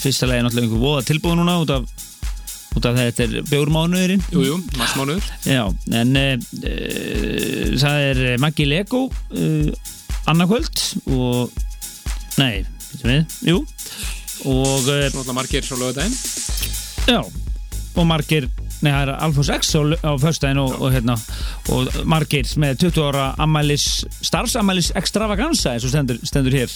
fyrsta 0.04 0.28
lagi 0.30 0.44
náttúrulega 0.46 0.68
einhver 0.68 0.84
voða 0.84 1.06
tilbúð 1.08 1.34
núna 1.40 1.56
út 1.64 1.72
af, 1.74 1.88
út 2.74 2.88
af 2.88 2.98
þetta 2.98 3.26
er 3.26 3.48
bjórmánuðurinn 3.50 4.24
Jú, 4.32 4.44
jú, 4.48 4.58
massmánuður 4.78 5.28
Já, 5.46 5.64
en 6.00 6.16
uh, 6.18 6.32
uh, 6.62 7.76
það 7.80 8.06
er 8.08 8.22
Maggi 8.42 8.66
Lego 8.68 9.06
uh, 9.10 9.70
annarkvöld 10.30 10.82
og 11.14 11.52
nei, 12.40 12.64
veitum 12.90 13.10
við, 13.10 13.38
jú. 13.50 13.62
Og 14.50 14.88
Svona 15.12 15.36
margir 15.36 15.64
svo 15.64 15.78
lögudaginn 15.78 16.16
já, 17.06 17.20
og 17.20 18.06
margir 18.08 18.48
nei, 18.84 18.90
það 18.90 19.02
er 19.02 19.12
Alfons 19.24 19.50
X 19.54 19.74
á, 19.76 19.80
á 20.04 20.12
föstudaginn 20.20 20.60
og, 20.62 20.74
og, 20.80 20.90
hérna, 20.94 21.16
og 21.72 21.90
margir 22.08 22.48
með 22.60 22.86
20 22.86 23.06
ára 23.08 23.26
ammælis, 23.44 23.86
starfsammælis 24.24 24.90
extravaganza 24.98 25.74
eins 25.74 25.86
og 25.86 25.92
stendur, 25.92 26.18
stendur 26.26 26.56
hér. 26.56 26.74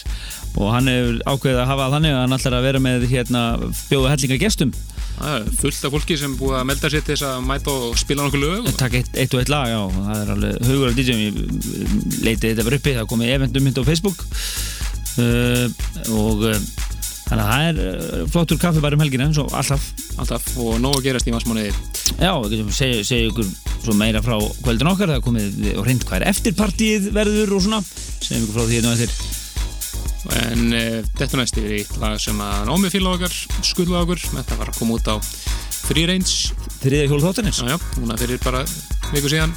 Og 0.56 0.70
hann 0.72 0.88
hefur 0.90 1.18
ákveðið 1.26 1.62
að 1.64 1.70
hafa 1.72 1.90
þannig 1.96 2.14
að 2.14 2.22
hann 2.22 2.38
ætlar 2.38 2.58
að 2.58 2.68
vera 2.68 2.84
með 2.84 3.08
hérna, 3.10 3.42
bjóða 3.90 4.14
hellinga 4.14 4.40
gestum 4.44 4.72
fullt 5.58 5.86
af 5.86 5.94
fólki 5.94 6.16
sem 6.18 6.34
búið 6.38 6.58
að 6.60 6.66
melda 6.70 6.90
sér 6.92 7.04
til 7.04 7.14
þess 7.14 7.26
að 7.28 7.46
mæta 7.48 7.74
og 7.74 7.96
spila 7.98 8.26
nokkuð 8.26 8.44
lög. 8.44 8.68
Takk 8.78 8.98
eitt, 9.00 9.14
eitt 9.18 9.34
og 9.34 9.42
eitt 9.42 9.52
lag, 9.52 9.70
já, 9.70 9.80
það 9.94 10.20
er 10.22 10.34
alveg 10.34 10.68
hugur 10.68 10.90
af 10.90 10.98
DJ-um, 10.98 11.22
ég 11.22 12.20
leitið 12.26 12.50
þetta 12.52 12.66
bara 12.68 12.78
uppi, 12.80 12.94
það 12.98 13.08
komið 13.12 13.32
eventum 13.36 13.66
mynd 13.66 13.80
á 13.80 13.88
Facebook. 13.88 14.26
Uh, 15.18 15.64
og 16.14 16.44
uh, 16.46 16.60
þannig 17.28 17.42
að 17.44 17.48
það 17.50 17.64
er 17.70 18.28
flottur 18.34 18.60
kaffi 18.62 18.84
bara 18.84 18.98
um 18.98 19.02
helgina, 19.02 19.26
eins 19.28 19.40
og 19.42 19.50
alltaf. 19.50 19.90
Alltaf. 20.18 20.52
Og 20.62 20.78
nóg 20.82 21.00
að 21.00 21.08
gerast 21.08 21.30
í 21.30 21.34
massmánuði 21.34 21.74
Já, 22.18 22.32
segja, 22.74 23.02
segja 23.06 23.28
ykkur 23.28 23.50
svo 23.84 23.94
meira 23.94 24.22
frá 24.24 24.38
kvöldin 24.64 24.90
okkar, 24.90 25.12
það 25.14 25.26
komið 25.26 25.68
og 25.76 25.84
reynd 25.86 26.06
hvað 26.06 26.22
er 26.22 26.30
eftirpartíð 26.32 27.12
verður 27.14 27.58
og 27.58 27.66
svona. 27.66 27.82
Segjum 28.22 28.46
ykkur 28.46 28.56
frá 28.56 28.64
því 28.64 28.80
hérna 28.80 28.94
á 28.94 28.96
eftir 28.96 29.37
en 30.36 30.72
uh, 30.76 30.98
þetta 31.18 31.40
næst 31.40 31.60
í 31.60 31.64
eitt 31.78 31.94
lag 32.02 32.18
sem 32.20 32.38
að 32.44 32.66
námi 32.68 32.92
fíla 32.92 33.14
okkar 33.16 33.34
skulda 33.64 34.02
okkur, 34.02 34.20
þetta 34.34 34.58
var 34.60 34.72
að 34.72 34.80
koma 34.80 34.98
út 34.98 35.08
á 35.08 35.16
Free 35.88 36.08
Range, 36.10 36.34
þriðja 36.82 37.08
hjól 37.08 37.22
þáttanins 37.24 37.62
núna 37.64 38.18
fyrir 38.20 38.40
bara 38.44 38.64
viku 39.14 39.30
síðan. 39.32 39.54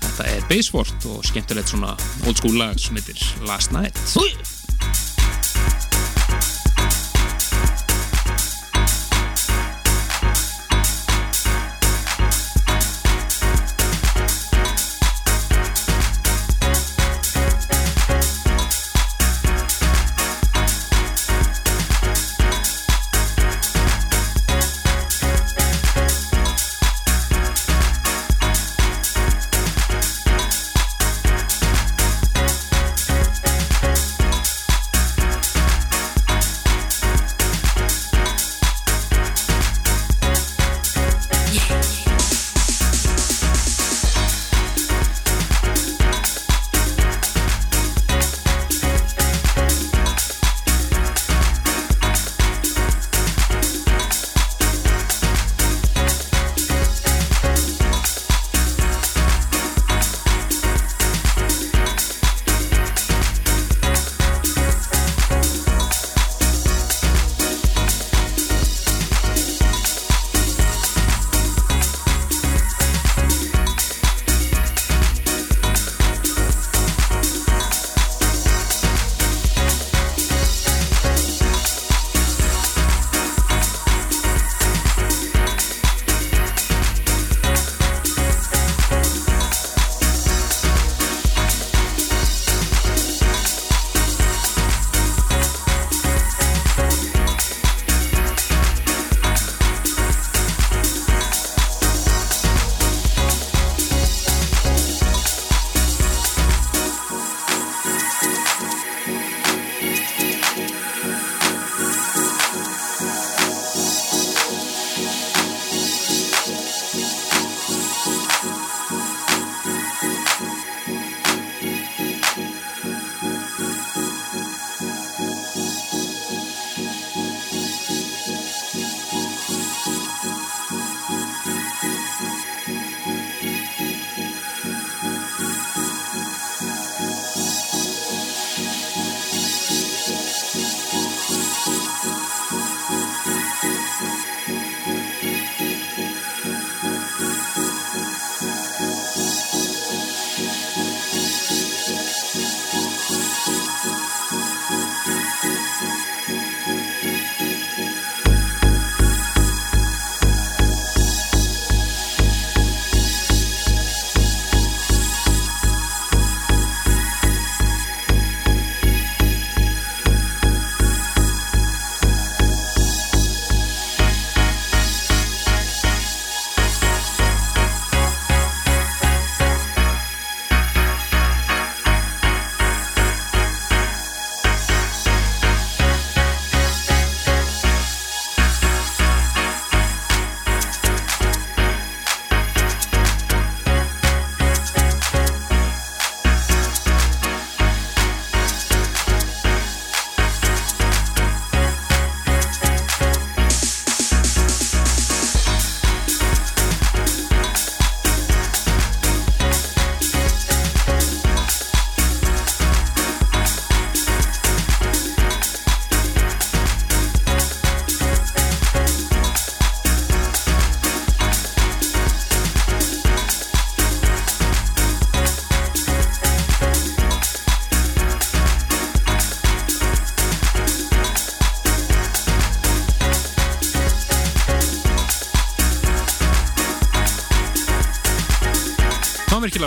Þetta 0.00 0.28
er 0.32 0.46
Basefort 0.48 1.08
og 1.10 1.24
skemmtilegt 1.28 1.72
svona 1.72 1.92
old 2.24 2.40
school 2.40 2.56
lag 2.56 2.78
sem 2.80 2.96
heitir 2.96 3.20
Last 3.44 3.74
Night. 3.76 4.00
Új! 4.16 4.32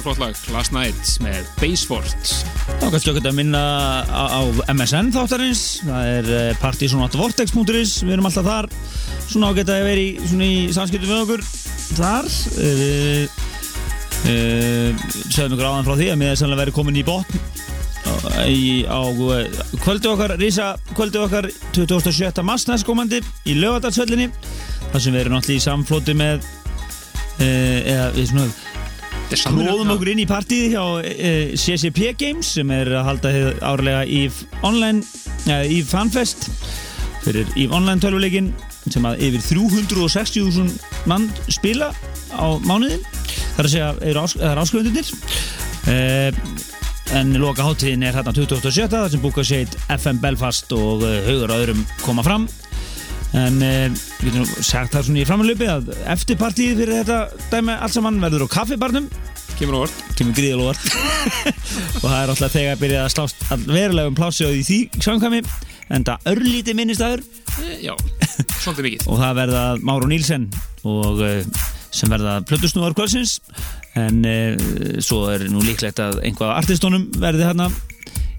Flott 0.09 0.21
lag, 0.23 0.37
Last 0.55 0.73
Night 0.73 1.09
með 1.21 1.45
Basefort. 1.59 2.29
Þá 2.79 2.85
kannski 2.89 3.11
okkur 3.11 3.27
að 3.29 3.35
minna 3.37 3.59
á, 4.09 4.41
á 4.41 4.41
MSN 4.73 5.11
þáttarins, 5.13 5.61
það 5.85 6.07
er 6.15 6.29
uh, 6.33 6.45
partysonatvortex.is, 6.63 7.91
við 8.07 8.15
erum 8.15 8.29
alltaf 8.29 8.47
þar, 8.47 8.67
svona 9.27 9.51
ágætt 9.51 9.69
að 9.69 9.85
vera 9.85 10.01
í, 10.01 10.07
svona 10.23 10.47
í 10.47 10.55
samskiptum 10.73 11.11
við 11.11 11.21
okkur 11.25 11.43
þar. 11.99 12.29
Uh, 12.57 13.37
uh, 14.31 15.03
Segðum 15.29 15.59
ykkur 15.59 15.67
áðan 15.67 15.85
frá 15.85 15.93
því 15.99 16.07
að 16.07 16.23
við 16.23 16.31
erum 16.31 16.41
sannlega 16.41 16.63
verið 16.63 16.77
komin 16.79 16.97
í 16.97 17.05
botn 17.05 17.43
í, 18.49 18.63
á 18.89 18.99
kvöldu 19.83 20.15
okkar, 20.15 20.33
rísa 20.41 20.71
kvöldu 20.95 21.21
okkar 21.27 21.51
27. 21.77 22.31
mars 22.47 22.65
næstkomandi 22.65 23.21
í 23.45 23.59
lögadalsvöllinni, 23.59 24.31
þar 24.89 25.05
sem 25.05 25.13
við 25.13 25.21
erum 25.21 25.37
náttúrulega 25.37 25.61
í 25.61 25.67
samflóti 25.67 26.17
með, 26.17 26.49
uh, 27.37 27.77
eða 27.83 28.09
við 28.17 28.33
svona 28.33 28.49
Tróðum 29.29 29.91
okkur 29.93 30.09
inn 30.09 30.23
í 30.23 30.27
partíð 30.29 30.71
hjá 30.73 30.81
uh, 30.81 31.51
CCP 31.53 32.13
Games 32.17 32.49
sem 32.57 32.71
er 32.73 32.89
að 32.97 33.05
halda 33.05 33.33
árlega 33.61 34.01
EVE 34.09 34.47
Online 34.65 35.03
uh, 35.45 35.61
EVE 35.61 35.85
Fanfest 35.85 36.47
fyrir 37.21 37.45
EVE 37.53 37.75
Online 37.77 38.01
tölvuleikin 38.01 38.49
sem 38.89 39.05
að 39.05 39.21
yfir 39.27 39.43
360.000 39.51 41.05
mann 41.11 41.27
spila 41.51 41.91
á 42.33 42.57
mánuðin 42.65 43.05
þar 43.53 43.67
að 43.67 43.71
segja 43.75 43.91
eru 44.09 44.23
ás, 44.23 44.33
það 44.39 44.49
er 44.49 44.63
áskrifundunir 44.63 45.13
uh, 45.93 46.41
en 47.19 47.37
loka 47.41 47.67
hátíðin 47.67 48.07
er 48.09 48.17
hérna 48.17 48.33
2007 48.33 48.89
þar 48.95 49.13
sem 49.13 49.21
Búka 49.21 49.45
Shade, 49.45 49.77
FM 49.93 50.23
Belfast 50.25 50.73
og 50.73 51.05
haugur 51.05 51.53
og 51.53 51.57
öðrum 51.59 51.85
koma 52.01 52.25
fram 52.25 52.49
en 53.37 53.59
uh, 53.61 53.97
við 54.21 54.31
getum 54.31 54.47
sagt 54.65 54.95
það 54.95 55.03
svona 55.07 55.21
í 55.21 55.25
framlöpi 55.29 55.67
að 55.69 55.91
eftir 56.15 56.39
partíð 56.39 56.79
fyrir 56.81 57.01
þetta 57.03 57.49
dæmi 57.51 57.75
allt 57.75 57.93
saman 57.93 58.21
verður 58.23 58.47
á 58.49 58.53
kaffibarnum. 58.55 59.09
Kemur 59.59 59.81
orð. 59.83 59.95
kemur 60.15 60.35
gríðalóðar 60.37 60.77
og 61.99 62.05
það 62.05 62.19
er 62.21 62.31
alltaf 62.31 62.53
þegar 62.53 62.77
að 62.77 62.83
byrja 62.85 63.01
að 63.03 63.11
slást 63.11 63.41
verulegum 63.67 64.15
plási 64.15 64.47
á 64.47 64.49
því 64.53 64.61
því 64.69 64.77
samkvæmi 65.03 65.41
en 65.89 66.05
það 66.07 66.29
örlíti 66.31 66.75
minnistæður 66.77 67.25
E, 67.59 67.73
já, 67.83 67.91
svolítið 68.61 68.85
mikið. 68.85 69.01
og 69.11 69.17
það 69.19 69.33
verða 69.41 69.63
Máru 69.83 70.07
Nílsen 70.07 70.45
og 70.87 71.19
uh, 71.25 71.63
sem 71.91 72.11
verða 72.13 72.37
plötusnúðar 72.47 72.95
kvölsins 72.95 73.39
en 73.99 74.21
uh, 74.23 74.53
svo 75.03 75.25
er 75.33 75.43
nú 75.51 75.59
líklegt 75.65 75.99
að 75.99 76.21
einhvað 76.29 76.53
artistónum 76.61 77.09
verði 77.19 77.49
hérna 77.49 77.67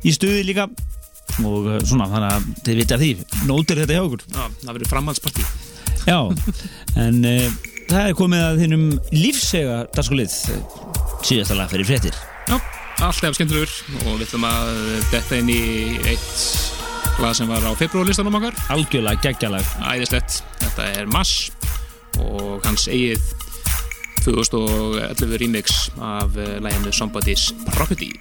í 0.06 0.14
stuði 0.16 0.46
líka 0.48 0.70
og 1.48 1.68
uh, 1.70 1.78
svona 1.86 2.08
þannig 2.12 2.34
að 2.36 2.48
þið 2.66 2.80
viti 2.80 2.96
af 2.96 3.02
því 3.04 3.10
nótir 3.48 3.80
þetta 3.82 3.96
hjá 3.96 4.04
okkur 4.06 4.24
Já, 4.26 4.42
það 4.64 4.72
verður 4.74 4.92
framhaldspartí. 4.94 5.46
Já, 6.08 6.18
en 7.04 7.20
uh, 7.28 7.46
það 7.90 8.02
er 8.10 8.18
komið 8.18 8.44
að 8.48 8.60
þínum 8.64 8.84
lífsega 9.14 9.78
dagskulið 9.96 10.36
síðasta 11.26 11.58
lag 11.58 11.70
fyrir 11.72 11.88
fréttir 11.90 12.16
Já, 12.50 12.56
allt 13.06 13.24
er 13.28 13.36
skemmtilegur 13.36 13.74
og 14.06 14.18
við 14.20 14.26
ætlum 14.28 14.46
að 14.48 14.74
detta 15.12 15.38
inn 15.40 15.52
í 15.52 15.60
eitt 16.10 16.44
lag 17.20 17.36
sem 17.36 17.50
var 17.50 17.64
á 17.64 17.72
februarlistanum 17.76 18.38
okkar. 18.38 18.56
algjörlega 18.72 19.20
geggjalag 19.26 19.66
Æðislegt. 19.92 20.40
Þetta 20.62 20.86
er 21.02 21.10
Mass 21.12 21.50
og 22.20 22.64
hans 22.64 22.86
eigið 22.88 23.20
2011 24.24 25.36
remix 25.40 25.78
af 26.00 26.36
eh, 26.36 26.56
laginu 26.60 26.92
Somebody's 26.92 27.50
Property. 27.72 28.12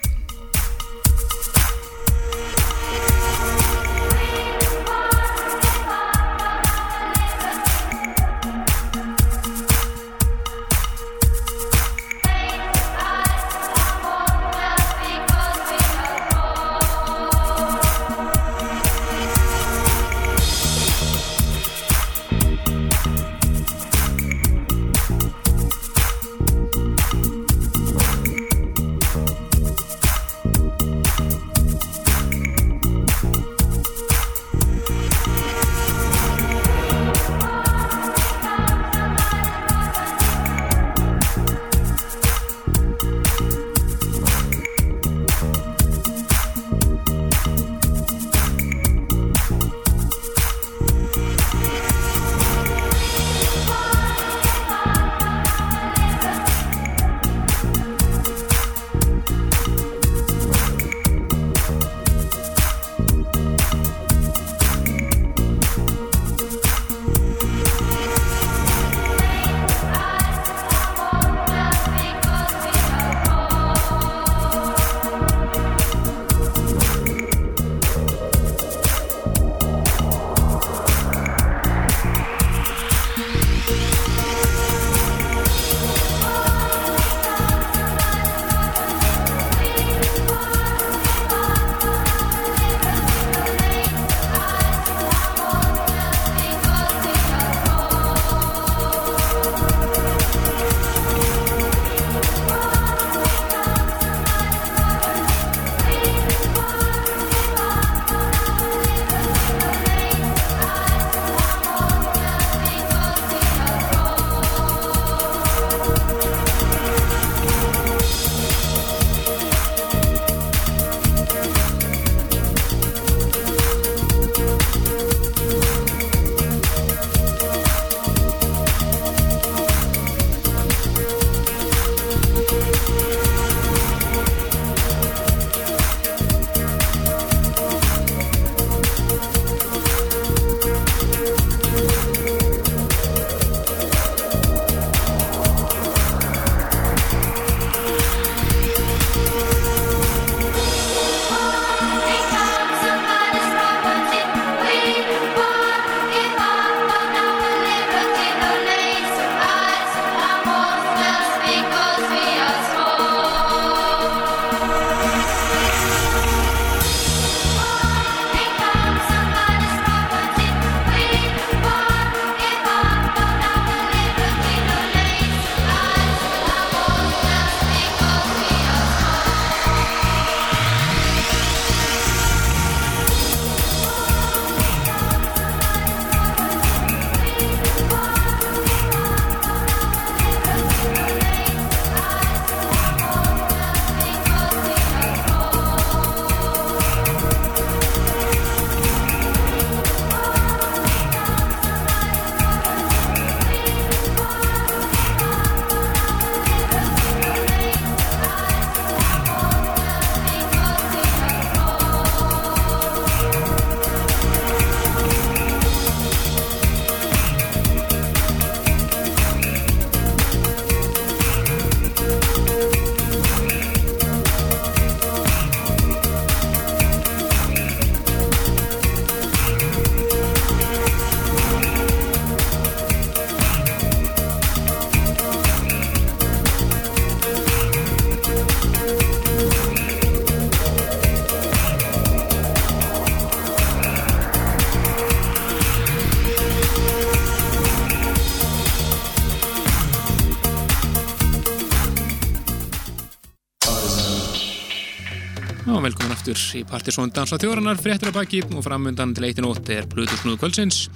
Aftur 256.30 256.60
í 256.60 256.62
Partisón 256.68 257.10
Dansa 257.14 257.38
þjóranar, 257.40 257.78
fréttir 257.80 258.10
að 258.10 258.18
baki 258.20 258.40
og 258.54 258.62
framundan 258.62 259.12
til 259.16 259.26
eittin 259.26 259.46
ótt 259.48 259.68
er 259.72 259.86
Plutusnúðu 259.90 260.38
kvöldsins 260.38 260.88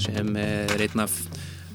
sem 0.00 0.28
er 0.40 0.80
einn 0.80 1.02
af 1.02 1.12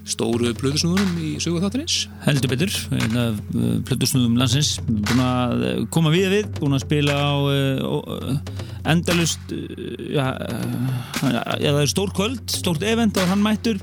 stóru 0.09 0.49
Plutusnúðunum 0.57 1.19
í 1.21 1.29
sögu 1.43 1.61
þáttarins. 1.61 2.07
heldur 2.25 2.51
betur 2.51 2.73
einn 2.97 3.17
af 3.19 3.37
uh, 3.53 3.75
plötusnúðum 3.85 4.37
landsins. 4.39 4.79
Búin 4.87 5.21
að 5.23 5.65
uh, 5.67 5.73
koma 5.93 6.13
við 6.13 6.29
við 6.33 6.49
búin 6.57 6.77
að 6.77 6.85
spila 6.87 7.17
á 7.21 7.33
uh, 7.37 8.37
endalust 8.89 9.53
ja, 10.11 10.33
ja, 11.21 11.69
það 11.69 11.83
er 11.83 11.91
stór 11.91 12.13
kvöld 12.17 12.43
stórt 12.51 12.83
event 12.83 13.19
og 13.21 13.29
hann 13.29 13.43
mættur. 13.45 13.79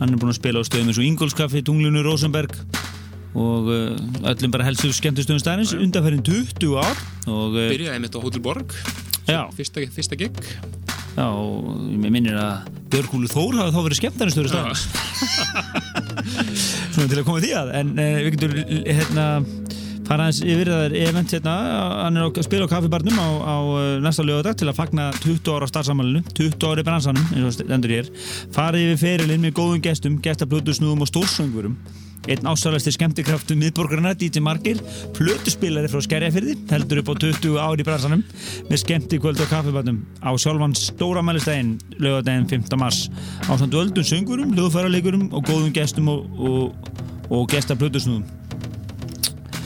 Hann 0.00 0.08
er 0.08 0.18
búin 0.18 0.32
að 0.32 0.40
spila 0.40 0.64
á 0.64 0.66
stöðum 0.66 0.90
eins 0.90 1.02
og 1.02 1.06
Ingolskaffi, 1.06 1.62
Tunglinu, 1.66 2.02
Rosenberg 2.06 2.56
og 3.34 3.66
öllum 3.66 4.52
bara 4.54 4.66
helstu 4.66 4.92
skemmtustöðum 4.94 5.42
staðarins 5.42 5.74
undanferðin 5.74 6.22
20 6.22 6.78
ár 6.78 6.98
og 7.30 7.56
uh, 7.56 7.68
Byrjaði 7.72 8.02
mitt 8.04 8.16
á 8.16 8.20
Hotel 8.24 8.42
Borg, 8.44 8.74
fyrsta, 9.56 9.84
fyrsta 9.94 10.18
gig. 10.20 10.40
já, 11.14 11.26
og 11.26 11.68
ég 11.94 12.10
minnir 12.12 12.36
að 12.40 12.68
Björgúlu 12.94 13.30
Þór 13.30 13.60
hafa 13.60 13.74
þá 13.74 13.80
verið 13.86 14.00
skemmtarnistöður 14.02 14.52
staðarins 14.52 14.84
svona 16.94 17.08
til 17.10 17.18
að 17.20 17.26
koma 17.26 17.42
því 17.42 17.52
að. 17.58 17.72
En 17.80 17.94
uh, 17.96 18.18
við 18.24 18.36
getum 18.36 18.56
hérna 18.84 19.26
fara 20.04 20.26
aðeins 20.26 20.40
yfir 20.44 20.68
það 20.68 20.82
er 20.84 20.94
event 21.06 21.34
hérna. 21.34 21.54
Hann 22.04 22.18
er 22.20 22.26
að 22.28 22.40
spila 22.44 22.68
á 22.68 22.72
kaffibarnum 22.74 23.16
á, 23.18 23.28
á 23.40 23.56
uh, 23.64 23.82
næsta 24.04 24.26
lögadag 24.26 24.58
til 24.60 24.68
að 24.68 24.78
fagna 24.78 25.08
20 25.22 25.52
ára 25.54 25.68
á 25.68 25.72
starfsamalinu 25.72 26.24
20 26.36 26.68
ára 26.68 26.84
í 26.84 26.86
bransanum 26.86 27.30
eins 27.32 27.48
og 27.48 27.56
stendur 27.56 27.94
hér. 27.96 28.10
Farið 28.54 28.90
yfir 28.92 29.02
ferilinn 29.06 29.44
með 29.46 29.56
góðum 29.58 29.84
gestum 29.84 30.20
gestaplötusnúðum 30.24 31.06
og 31.06 31.10
stórsöngurum 31.10 31.78
einn 32.28 32.48
ásæðlasti 32.48 32.94
skemmtikraftum 32.94 33.60
miðborgarna 33.60 34.14
DJ 34.18 34.42
Margir, 34.44 34.80
plötuspilari 35.16 35.90
frá 35.92 36.00
Skerjafyrði, 36.04 36.56
heldur 36.70 37.02
upp 37.02 37.10
á 37.12 37.14
20 37.26 37.58
ári 37.60 37.84
í 37.84 37.88
bransanum 37.88 38.22
með 38.70 38.82
skemmti 38.84 39.20
kvöld 39.22 39.42
og 39.44 39.50
kaffibarnum 39.52 40.00
á 40.24 40.30
sjálfan 40.40 40.76
stóra 40.78 41.24
mælistæðin 41.26 41.76
lögadaginn 41.98 42.48
15. 42.48 42.80
mars 42.80 43.08
á 43.44 43.52
samt 43.60 43.76
öldum 43.76 44.06
söngurum, 44.06 44.54
lögfæraleikurum 44.56 45.28
og 45.32 45.44
góðum 45.50 45.74
gestum 45.76 46.08
og, 46.12 46.24
og, 46.38 46.88
og 47.28 47.46
gestaplötusnúðum 47.52 48.24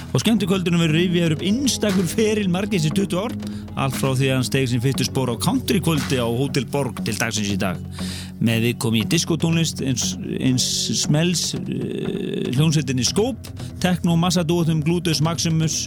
og 0.08 0.22
skemmtikvöldunum 0.22 0.80
verður 0.82 0.98
rifjaður 1.02 1.34
upp 1.36 1.42
innstakur 1.46 2.06
feril 2.08 2.48
margis 2.50 2.86
í 2.88 2.92
20 2.96 3.18
ár 3.20 3.34
allt 3.78 3.98
frá 4.00 4.10
því 4.16 4.30
að 4.30 4.34
hann 4.34 4.46
stegi 4.48 4.70
sin 4.72 4.82
fyrstu 4.82 5.06
spór 5.06 5.30
á 5.30 5.36
countrykvöldi 5.38 6.18
á 6.18 6.26
Hotel 6.26 6.66
Borg 6.72 7.02
til 7.06 7.14
dagsins 7.18 7.52
í 7.52 7.58
dag 7.60 7.78
með 8.44 8.68
komi 8.82 9.02
í 9.02 9.08
diskotónlist 9.10 9.82
eins, 9.82 10.12
eins 10.38 10.66
smells 11.00 11.50
uh, 11.58 11.64
hljómsveitinni 12.54 13.06
Scope 13.06 13.54
Tekno, 13.82 14.16
Massadóðum, 14.20 14.82
Glutus, 14.86 15.22
Maximus 15.24 15.86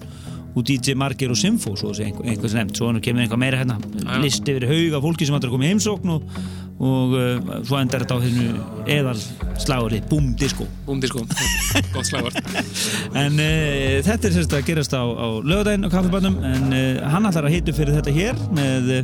og 0.56 0.66
DJ 0.68 0.96
Margir 1.00 1.32
og 1.32 1.40
Simfo 1.40 1.76
svo 1.80 1.94
sé 1.96 2.10
einhver, 2.10 2.28
einhvers 2.28 2.56
nefnt, 2.58 2.80
svo 2.80 2.92
kemur 3.04 3.24
einhver 3.24 3.40
meira 3.40 3.62
hérna. 3.62 3.78
List 4.20 4.48
yfir 4.52 4.68
haug 4.68 4.98
af 4.98 5.06
fólki 5.06 5.28
sem 5.28 5.38
ætlar 5.38 5.52
að 5.52 5.56
koma 5.56 5.68
í 5.68 5.72
heimsókn 5.72 6.12
og, 6.12 6.26
og 6.84 7.16
uh, 7.16 7.54
svo 7.68 7.80
endar 7.80 8.04
þetta 8.04 8.18
á 8.20 8.24
hennu 8.26 8.48
eðal 8.98 9.16
slagurði 9.62 10.02
Boom 10.12 10.32
Disco. 10.40 10.68
Búmdi 10.88 11.08
sko, 11.12 11.24
gott 11.96 12.10
slagvart. 12.10 12.40
En 13.16 13.40
uh, 13.40 14.00
þetta 14.04 14.28
er 14.28 14.36
sérst 14.36 14.58
að 14.58 14.66
gerast 14.68 14.96
á, 14.98 15.04
á 15.08 15.28
lögadaginn 15.40 15.88
á 15.88 15.94
kaffibannum 15.94 16.42
en 16.44 16.68
uh, 16.76 17.04
hann 17.14 17.30
ætlar 17.32 17.48
að 17.48 17.56
hitu 17.60 17.78
fyrir 17.78 18.02
þetta 18.02 18.16
hér 18.18 18.44
með 18.52 18.98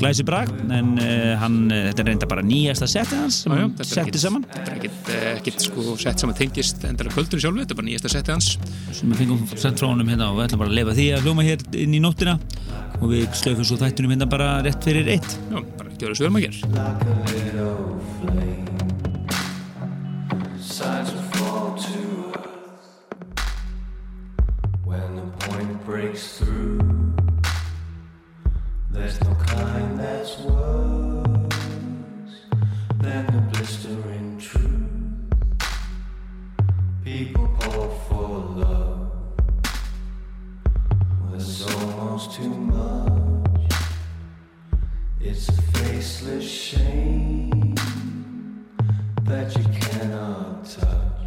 Glæsi 0.00 0.24
Brag 0.24 0.48
en 0.72 0.94
uh, 0.96 1.34
hann, 1.40 1.56
uh, 1.68 1.88
þetta 1.90 2.00
er 2.02 2.06
reynda 2.08 2.28
bara 2.30 2.44
nýjasta 2.46 2.86
setti 2.88 3.18
hans 3.20 3.42
sem 3.44 3.52
hann 3.52 3.74
setti 3.84 4.20
saman 4.22 4.46
Þetta 4.48 4.70
er 4.72 4.78
ekkit, 4.78 5.10
eh, 5.12 5.26
ekkit 5.34 5.64
sko 5.66 5.96
sett 6.00 6.22
sem 6.22 6.32
að 6.32 6.38
tengist 6.40 6.86
endara 6.88 7.12
kvöldur 7.12 7.42
sjálfu, 7.42 7.60
þetta 7.60 7.74
er 7.74 7.80
bara 7.82 7.88
nýjasta 7.90 8.12
setti 8.14 8.32
hans. 8.32 8.48
sem 8.96 9.12
við 9.12 9.20
fengum 9.20 9.42
sent 9.60 9.82
frá 9.82 9.90
honum 9.90 10.08
hérna 10.08 10.30
og 10.32 10.38
við 10.38 10.46
ætlum 10.46 10.62
bara 10.62 10.72
að 10.72 10.78
lefa 10.78 10.96
því 10.96 11.06
að 11.16 11.28
hljóma 11.28 11.44
hér 11.44 11.66
inn 11.84 11.98
í 11.98 12.00
nóttina 12.00 12.38
og 13.00 13.06
við 13.12 13.28
slöfum 13.42 13.68
svo 13.68 13.76
þættunum 13.82 14.14
hérna 14.14 14.30
bara 14.30 14.48
rétt 14.64 14.88
fyrir 14.88 15.12
eitt 15.16 15.36
Já, 15.50 15.60
bara 15.76 15.92
gjöra 16.00 16.16
svo 16.16 16.24
verðum 16.24 16.40
að 16.40 16.44
gera. 16.48 16.58
Signs 20.60 21.12
will 21.12 21.28
fall 21.36 21.76
to 21.76 22.32
earth 22.40 22.88
when 24.84 25.16
the 25.16 25.26
point 25.44 25.84
breaks 25.84 26.38
through. 26.38 27.09
There's 29.00 29.18
no 29.24 29.34
kind 29.34 29.98
that's 29.98 30.38
worse 30.40 31.54
than 32.98 33.24
the 33.32 33.40
blistering 33.50 34.36
truth. 34.38 35.30
People 37.02 37.48
pour 37.60 37.88
for 38.06 38.28
love 38.60 39.10
there's 41.30 41.62
almost 41.74 42.34
too 42.34 42.50
much. 42.50 43.72
It's 45.18 45.48
a 45.48 45.62
faceless 45.62 46.44
shame 46.44 47.74
that 49.22 49.56
you 49.56 49.64
cannot 49.80 50.66
touch. 50.66 51.19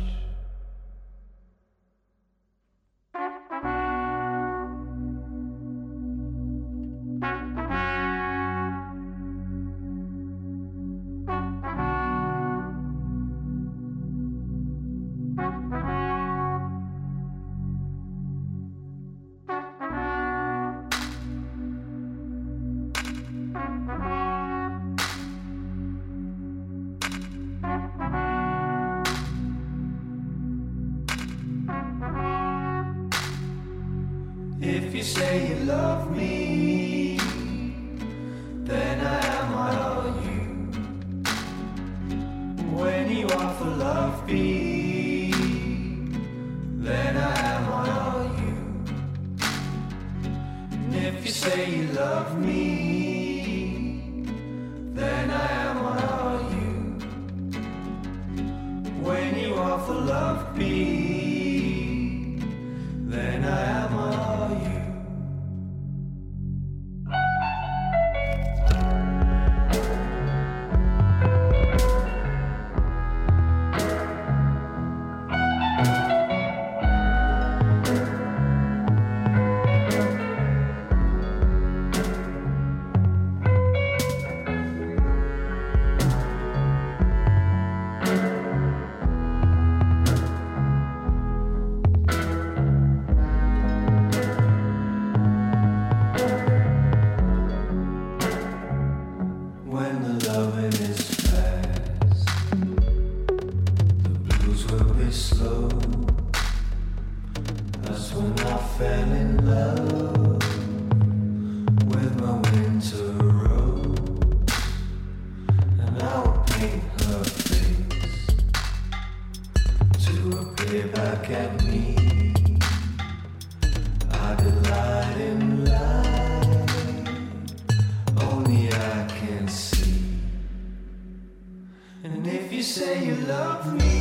Say 132.74 133.06
you 133.06 133.16
love 133.28 133.72
me, 133.76 133.93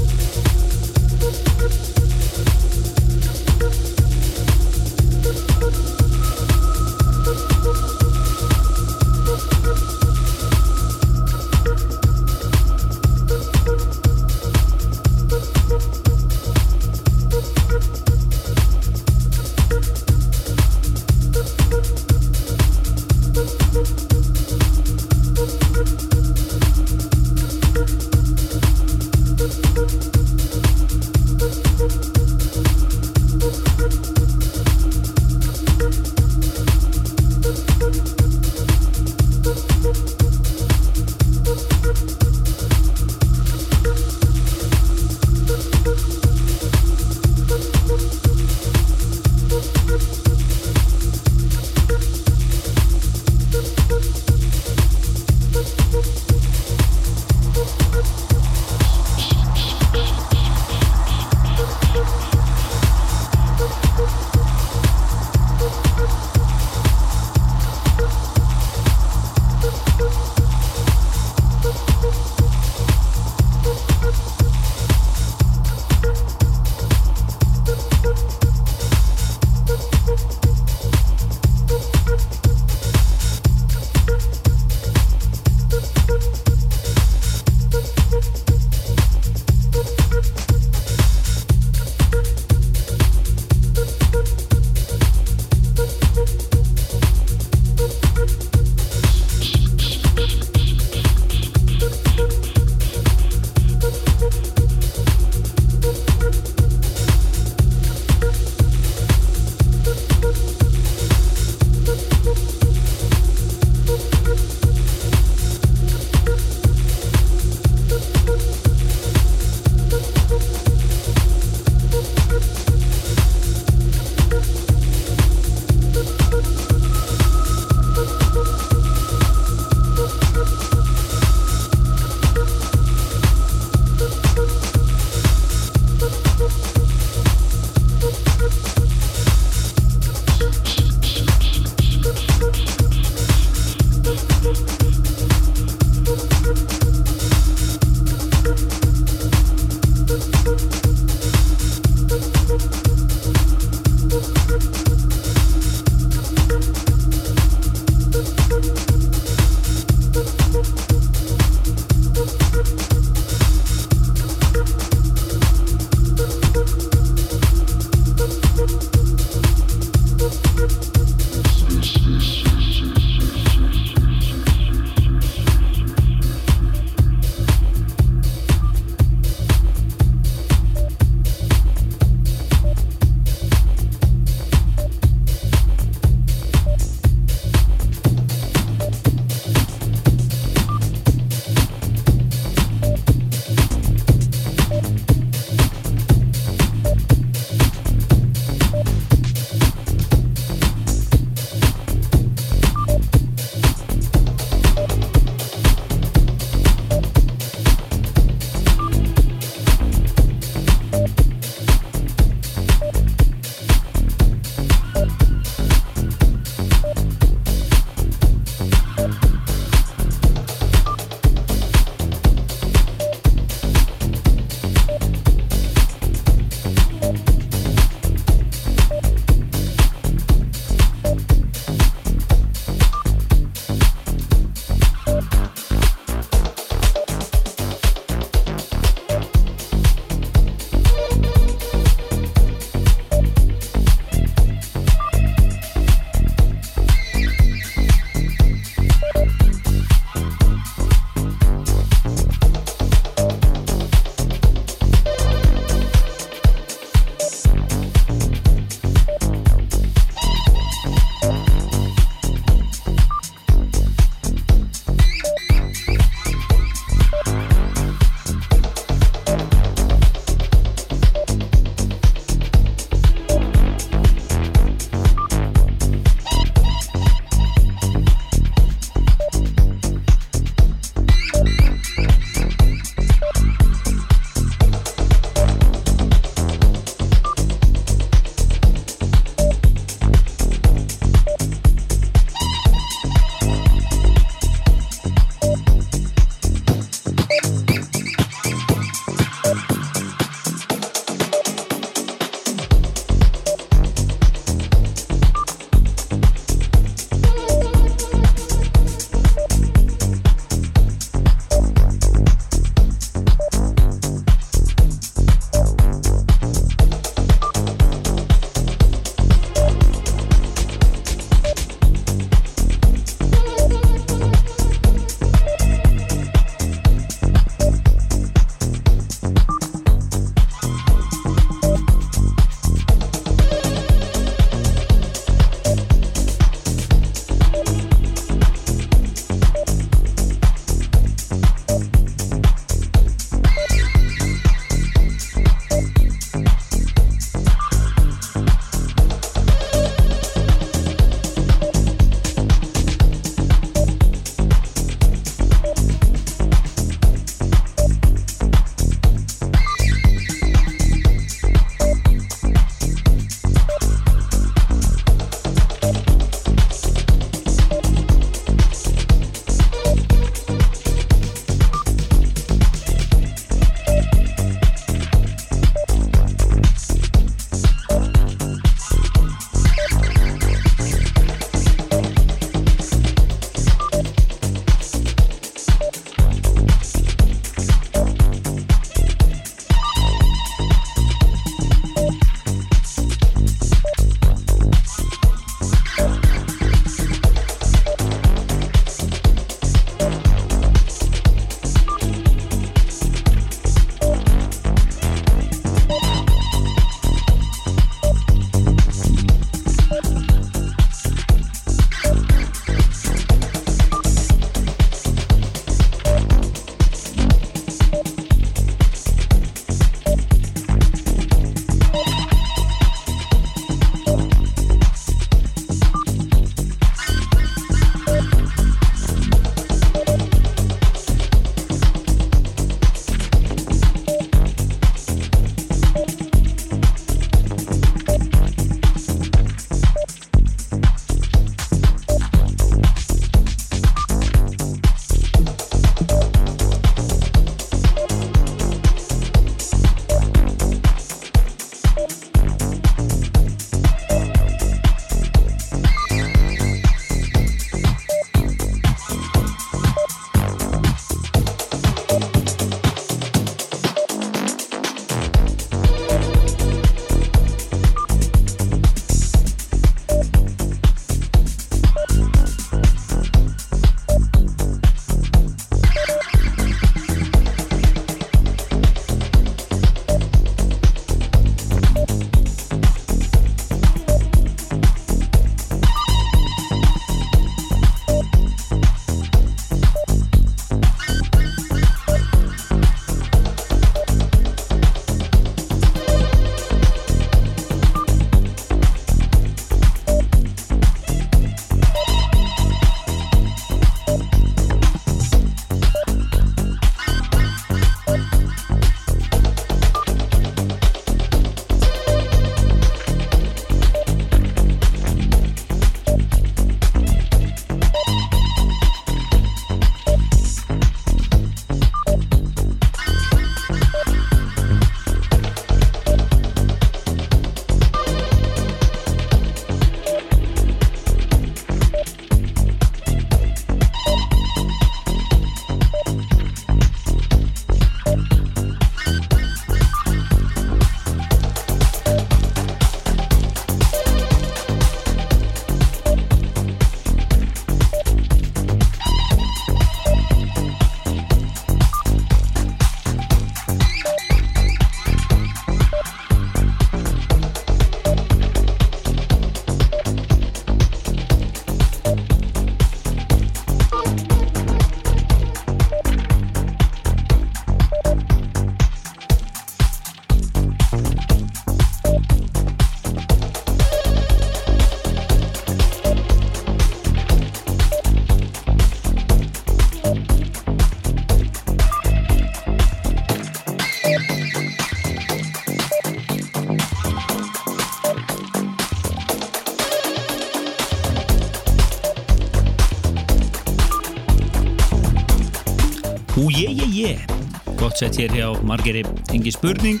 Gott 597.94 598.10
sett 598.10 598.16
hér 598.18 598.32
hjá 598.34 598.46
Margeri, 598.66 599.04
engi 599.30 599.52
spurning. 599.54 600.00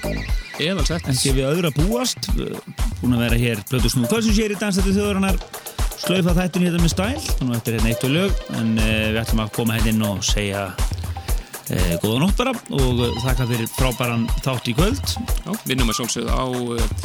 Sé 1.14 1.30
við 1.30 1.44
öðru 1.46 1.68
að 1.68 1.76
búast. 1.78 2.24
Búin 2.98 3.12
að 3.14 3.20
vera 3.22 3.36
hér 3.38 3.60
Plötu 3.68 3.86
Snúð 3.92 4.08
Kvölsins 4.10 4.40
hér 4.42 4.50
í 4.50 4.56
Dansættu 4.58 4.96
þjóðurinnar. 4.96 5.36
Slaufa 6.02 6.34
þættun 6.34 6.64
hérna 6.66 6.80
með 6.82 6.90
stæl. 6.90 7.20
Þannig 7.38 7.60
eftir 7.60 7.76
hérna 7.76 7.92
eitt 7.92 8.06
og 8.08 8.10
lög. 8.16 8.40
En 8.58 8.72
uh, 8.80 8.88
við 9.14 9.18
ætlum 9.20 9.42
að 9.44 9.52
koma 9.54 9.76
hérna 9.76 9.92
inn 9.92 10.02
og 10.08 10.24
segja 10.26 10.64
uh, 10.72 11.94
góða 12.02 12.16
nótt 12.24 12.40
bara 12.40 12.56
og 12.80 13.04
uh, 13.04 13.20
þakka 13.28 13.46
fyrir 13.52 13.70
frábæran 13.76 14.26
þátt 14.40 14.72
í 14.72 14.76
kvöld. 14.80 15.14
Já, 15.46 15.54
vinnum 15.70 15.94
að 15.94 16.00
sjálfsögðu 16.00 16.34
á 16.34 16.46
uh, 16.50 16.98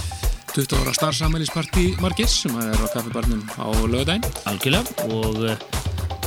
20 0.56 0.74
ára 0.80 0.96
starfsamælisparti 0.98 1.86
Margis 2.02 2.40
sem 2.48 2.58
er 2.66 2.82
á 2.82 2.88
kaffibarnum 2.96 3.46
á 3.62 3.70
lögdæn. 3.94 4.26
Algjörlega. 4.50 5.06
Og, 5.14 5.46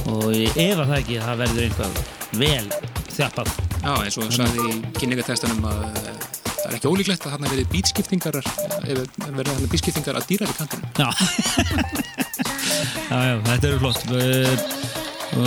og 0.07 0.31
ég 0.39 0.55
efa 0.69 0.87
það 0.87 0.97
ekki 1.03 1.19
að 1.19 1.29
það 1.33 1.45
verður 1.47 1.67
einhvað 1.67 2.03
vel 2.39 2.67
þjappað. 3.11 3.62
Já, 3.83 3.93
eins 3.99 4.17
og 4.19 4.29
það 4.29 4.37
sagði 4.37 4.67
í 4.69 4.77
kynningatestanum 5.01 5.65
að 5.67 5.81
uh, 5.89 6.13
það 6.47 6.69
er 6.69 6.77
ekki 6.77 6.93
ólíklegt 6.93 7.25
að 7.27 7.33
þarna 7.35 7.51
verið 7.51 7.73
bítskiptingar 7.73 8.39
ef 8.39 8.53
verið 8.87 9.51
þarna 9.51 9.71
bítskiptingar 9.73 10.21
að 10.21 10.29
dýrar 10.31 10.53
í 10.53 10.59
kantinu. 10.61 10.93
Já. 11.01 11.09
já, 13.11 13.19
já, 13.27 13.35
þetta 13.49 13.73
eru 13.73 13.83
flott. 13.83 14.01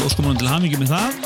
Óskum 0.04 0.28
hún 0.32 0.42
til 0.42 0.50
hamingi 0.52 0.82
með 0.82 0.92
það. 0.96 1.24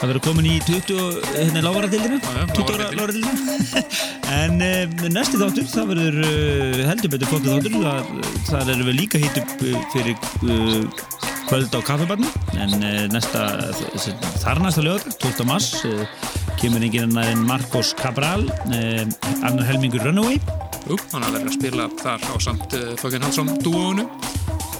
Það 0.00 0.08
verður 0.08 0.22
komin 0.24 0.46
í 0.48 0.54
20, 0.64 1.16
hérna 1.34 1.60
já, 1.60 2.44
20 2.56 2.70
ára 2.72 2.86
lágaradildinu. 2.96 3.82
en 4.40 4.62
uh, 4.64 5.08
næsti 5.12 5.40
þáttur, 5.40 5.66
það 5.68 5.90
verður 5.94 6.22
uh, 6.24 6.78
heldur 6.88 7.12
betur 7.12 7.32
flottu 7.32 7.52
þáttur. 7.52 7.76
Það, 7.84 8.14
það 8.48 8.72
erum 8.76 8.88
við 8.88 8.96
líka 9.00 9.20
hitt 9.20 9.42
upp 9.42 9.52
fyrir 9.92 10.16
uh, 10.48 11.29
kvöld 11.50 11.74
á 11.74 11.80
kaffibarnu. 11.82 12.28
En 12.54 12.74
uh, 12.78 13.06
næsta, 13.10 13.42
þar 14.38 14.60
næsta 14.62 14.84
lögur, 14.86 15.02
12. 15.18 15.46
mars, 15.48 15.72
uh, 15.88 16.04
kemur 16.60 16.84
enginn 16.86 17.16
en 17.18 17.42
Marcos 17.46 17.90
Cabral, 17.98 18.44
annar 18.70 19.66
helmingur 19.66 20.04
Runaway. 20.06 20.38
Jú, 20.86 20.98
hann 21.10 21.26
har 21.26 21.34
verið 21.34 21.50
að 21.50 21.56
spila 21.56 21.88
þar 21.98 22.28
á 22.30 22.34
samt 22.42 22.76
Föggen 23.02 23.26
Hansson 23.26 23.50
dúónu. 23.64 24.06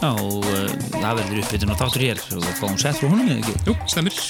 Já, 0.01 0.14
og 0.14 0.47
það 0.47 1.18
verður 1.18 1.42
uppbytun 1.42 1.74
og 1.74 1.82
þáttur 1.82 2.06
hér 2.06 2.22
og 2.38 2.47
fáum 2.60 2.78
sett 2.80 3.01
frá 3.01 3.10
honum 3.10 3.28
eða 3.28 3.42
ekki? 3.42 3.56
Jú, 3.66 3.76
stemmir. 3.90 4.22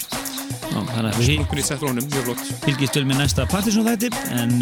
Já, 0.71 0.81
þannig 0.95 1.11
að 1.11 2.25
flott. 2.25 2.51
fylgist 2.65 2.99
vel 2.99 3.07
með 3.11 3.23
næsta 3.25 3.47
Partisan 3.51 3.87
þætti 3.87 4.11
en 4.39 4.57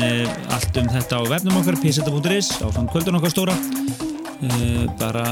allt 0.56 0.82
um 0.82 0.92
þetta 0.96 1.20
á 1.20 1.22
vefnum 1.36 1.62
okkar 1.62 1.80
pseta.is 1.84 2.52
á 2.64 2.66
fann 2.72 2.90
kvöldun 2.92 3.20
okkar 3.20 3.34
stóra 3.34 3.56
bara 4.98 5.26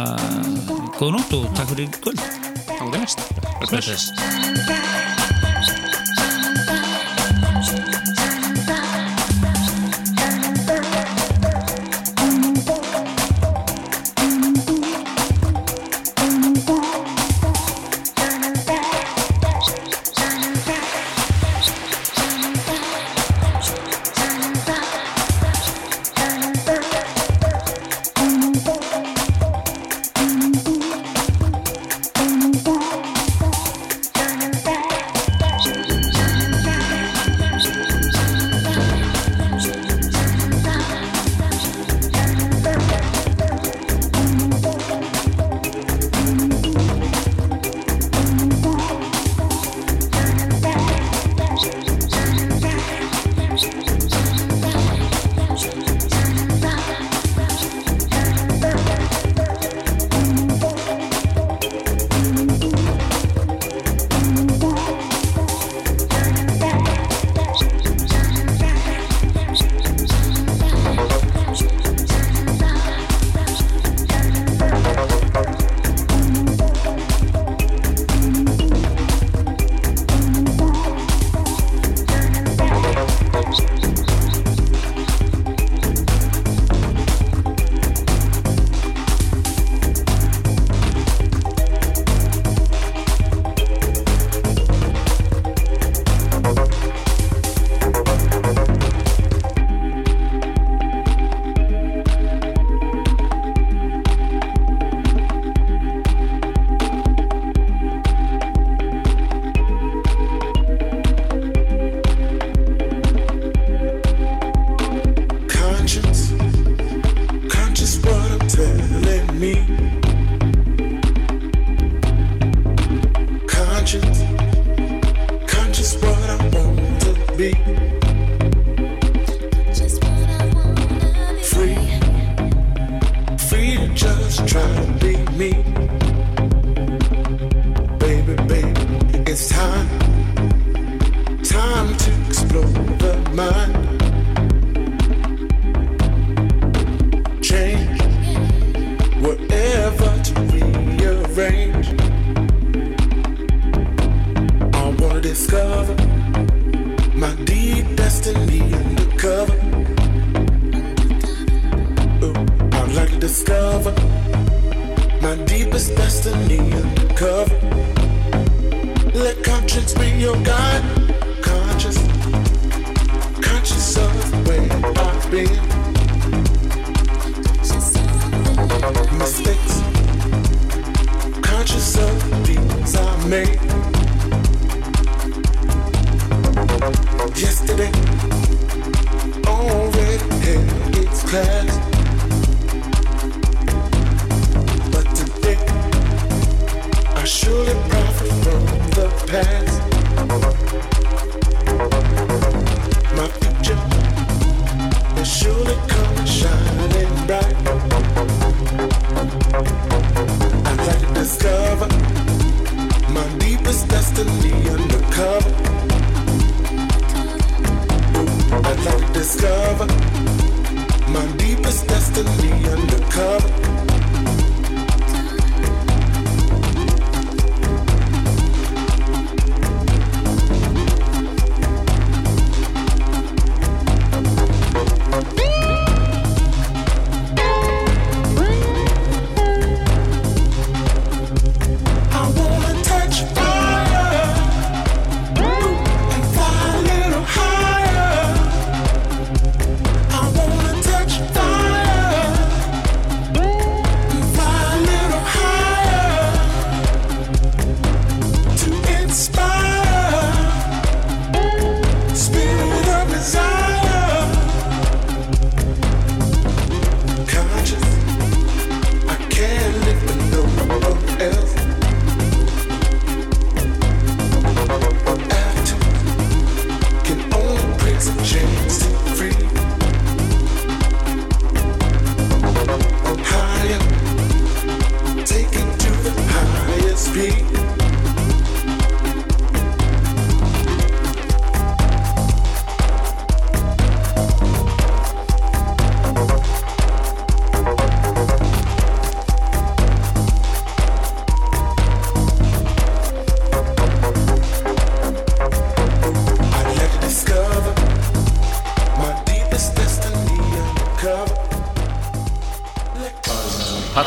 góða 0.98 1.16
nótt 1.18 1.32
og 1.38 1.48
takk 1.54 1.74
fyrir 1.74 1.90
kvöld. 2.00 2.20
Er 2.66 3.66
það 3.70 3.80
næst. 3.86 4.95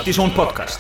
Parkinson 0.10 0.31
Podcast. 0.31 0.78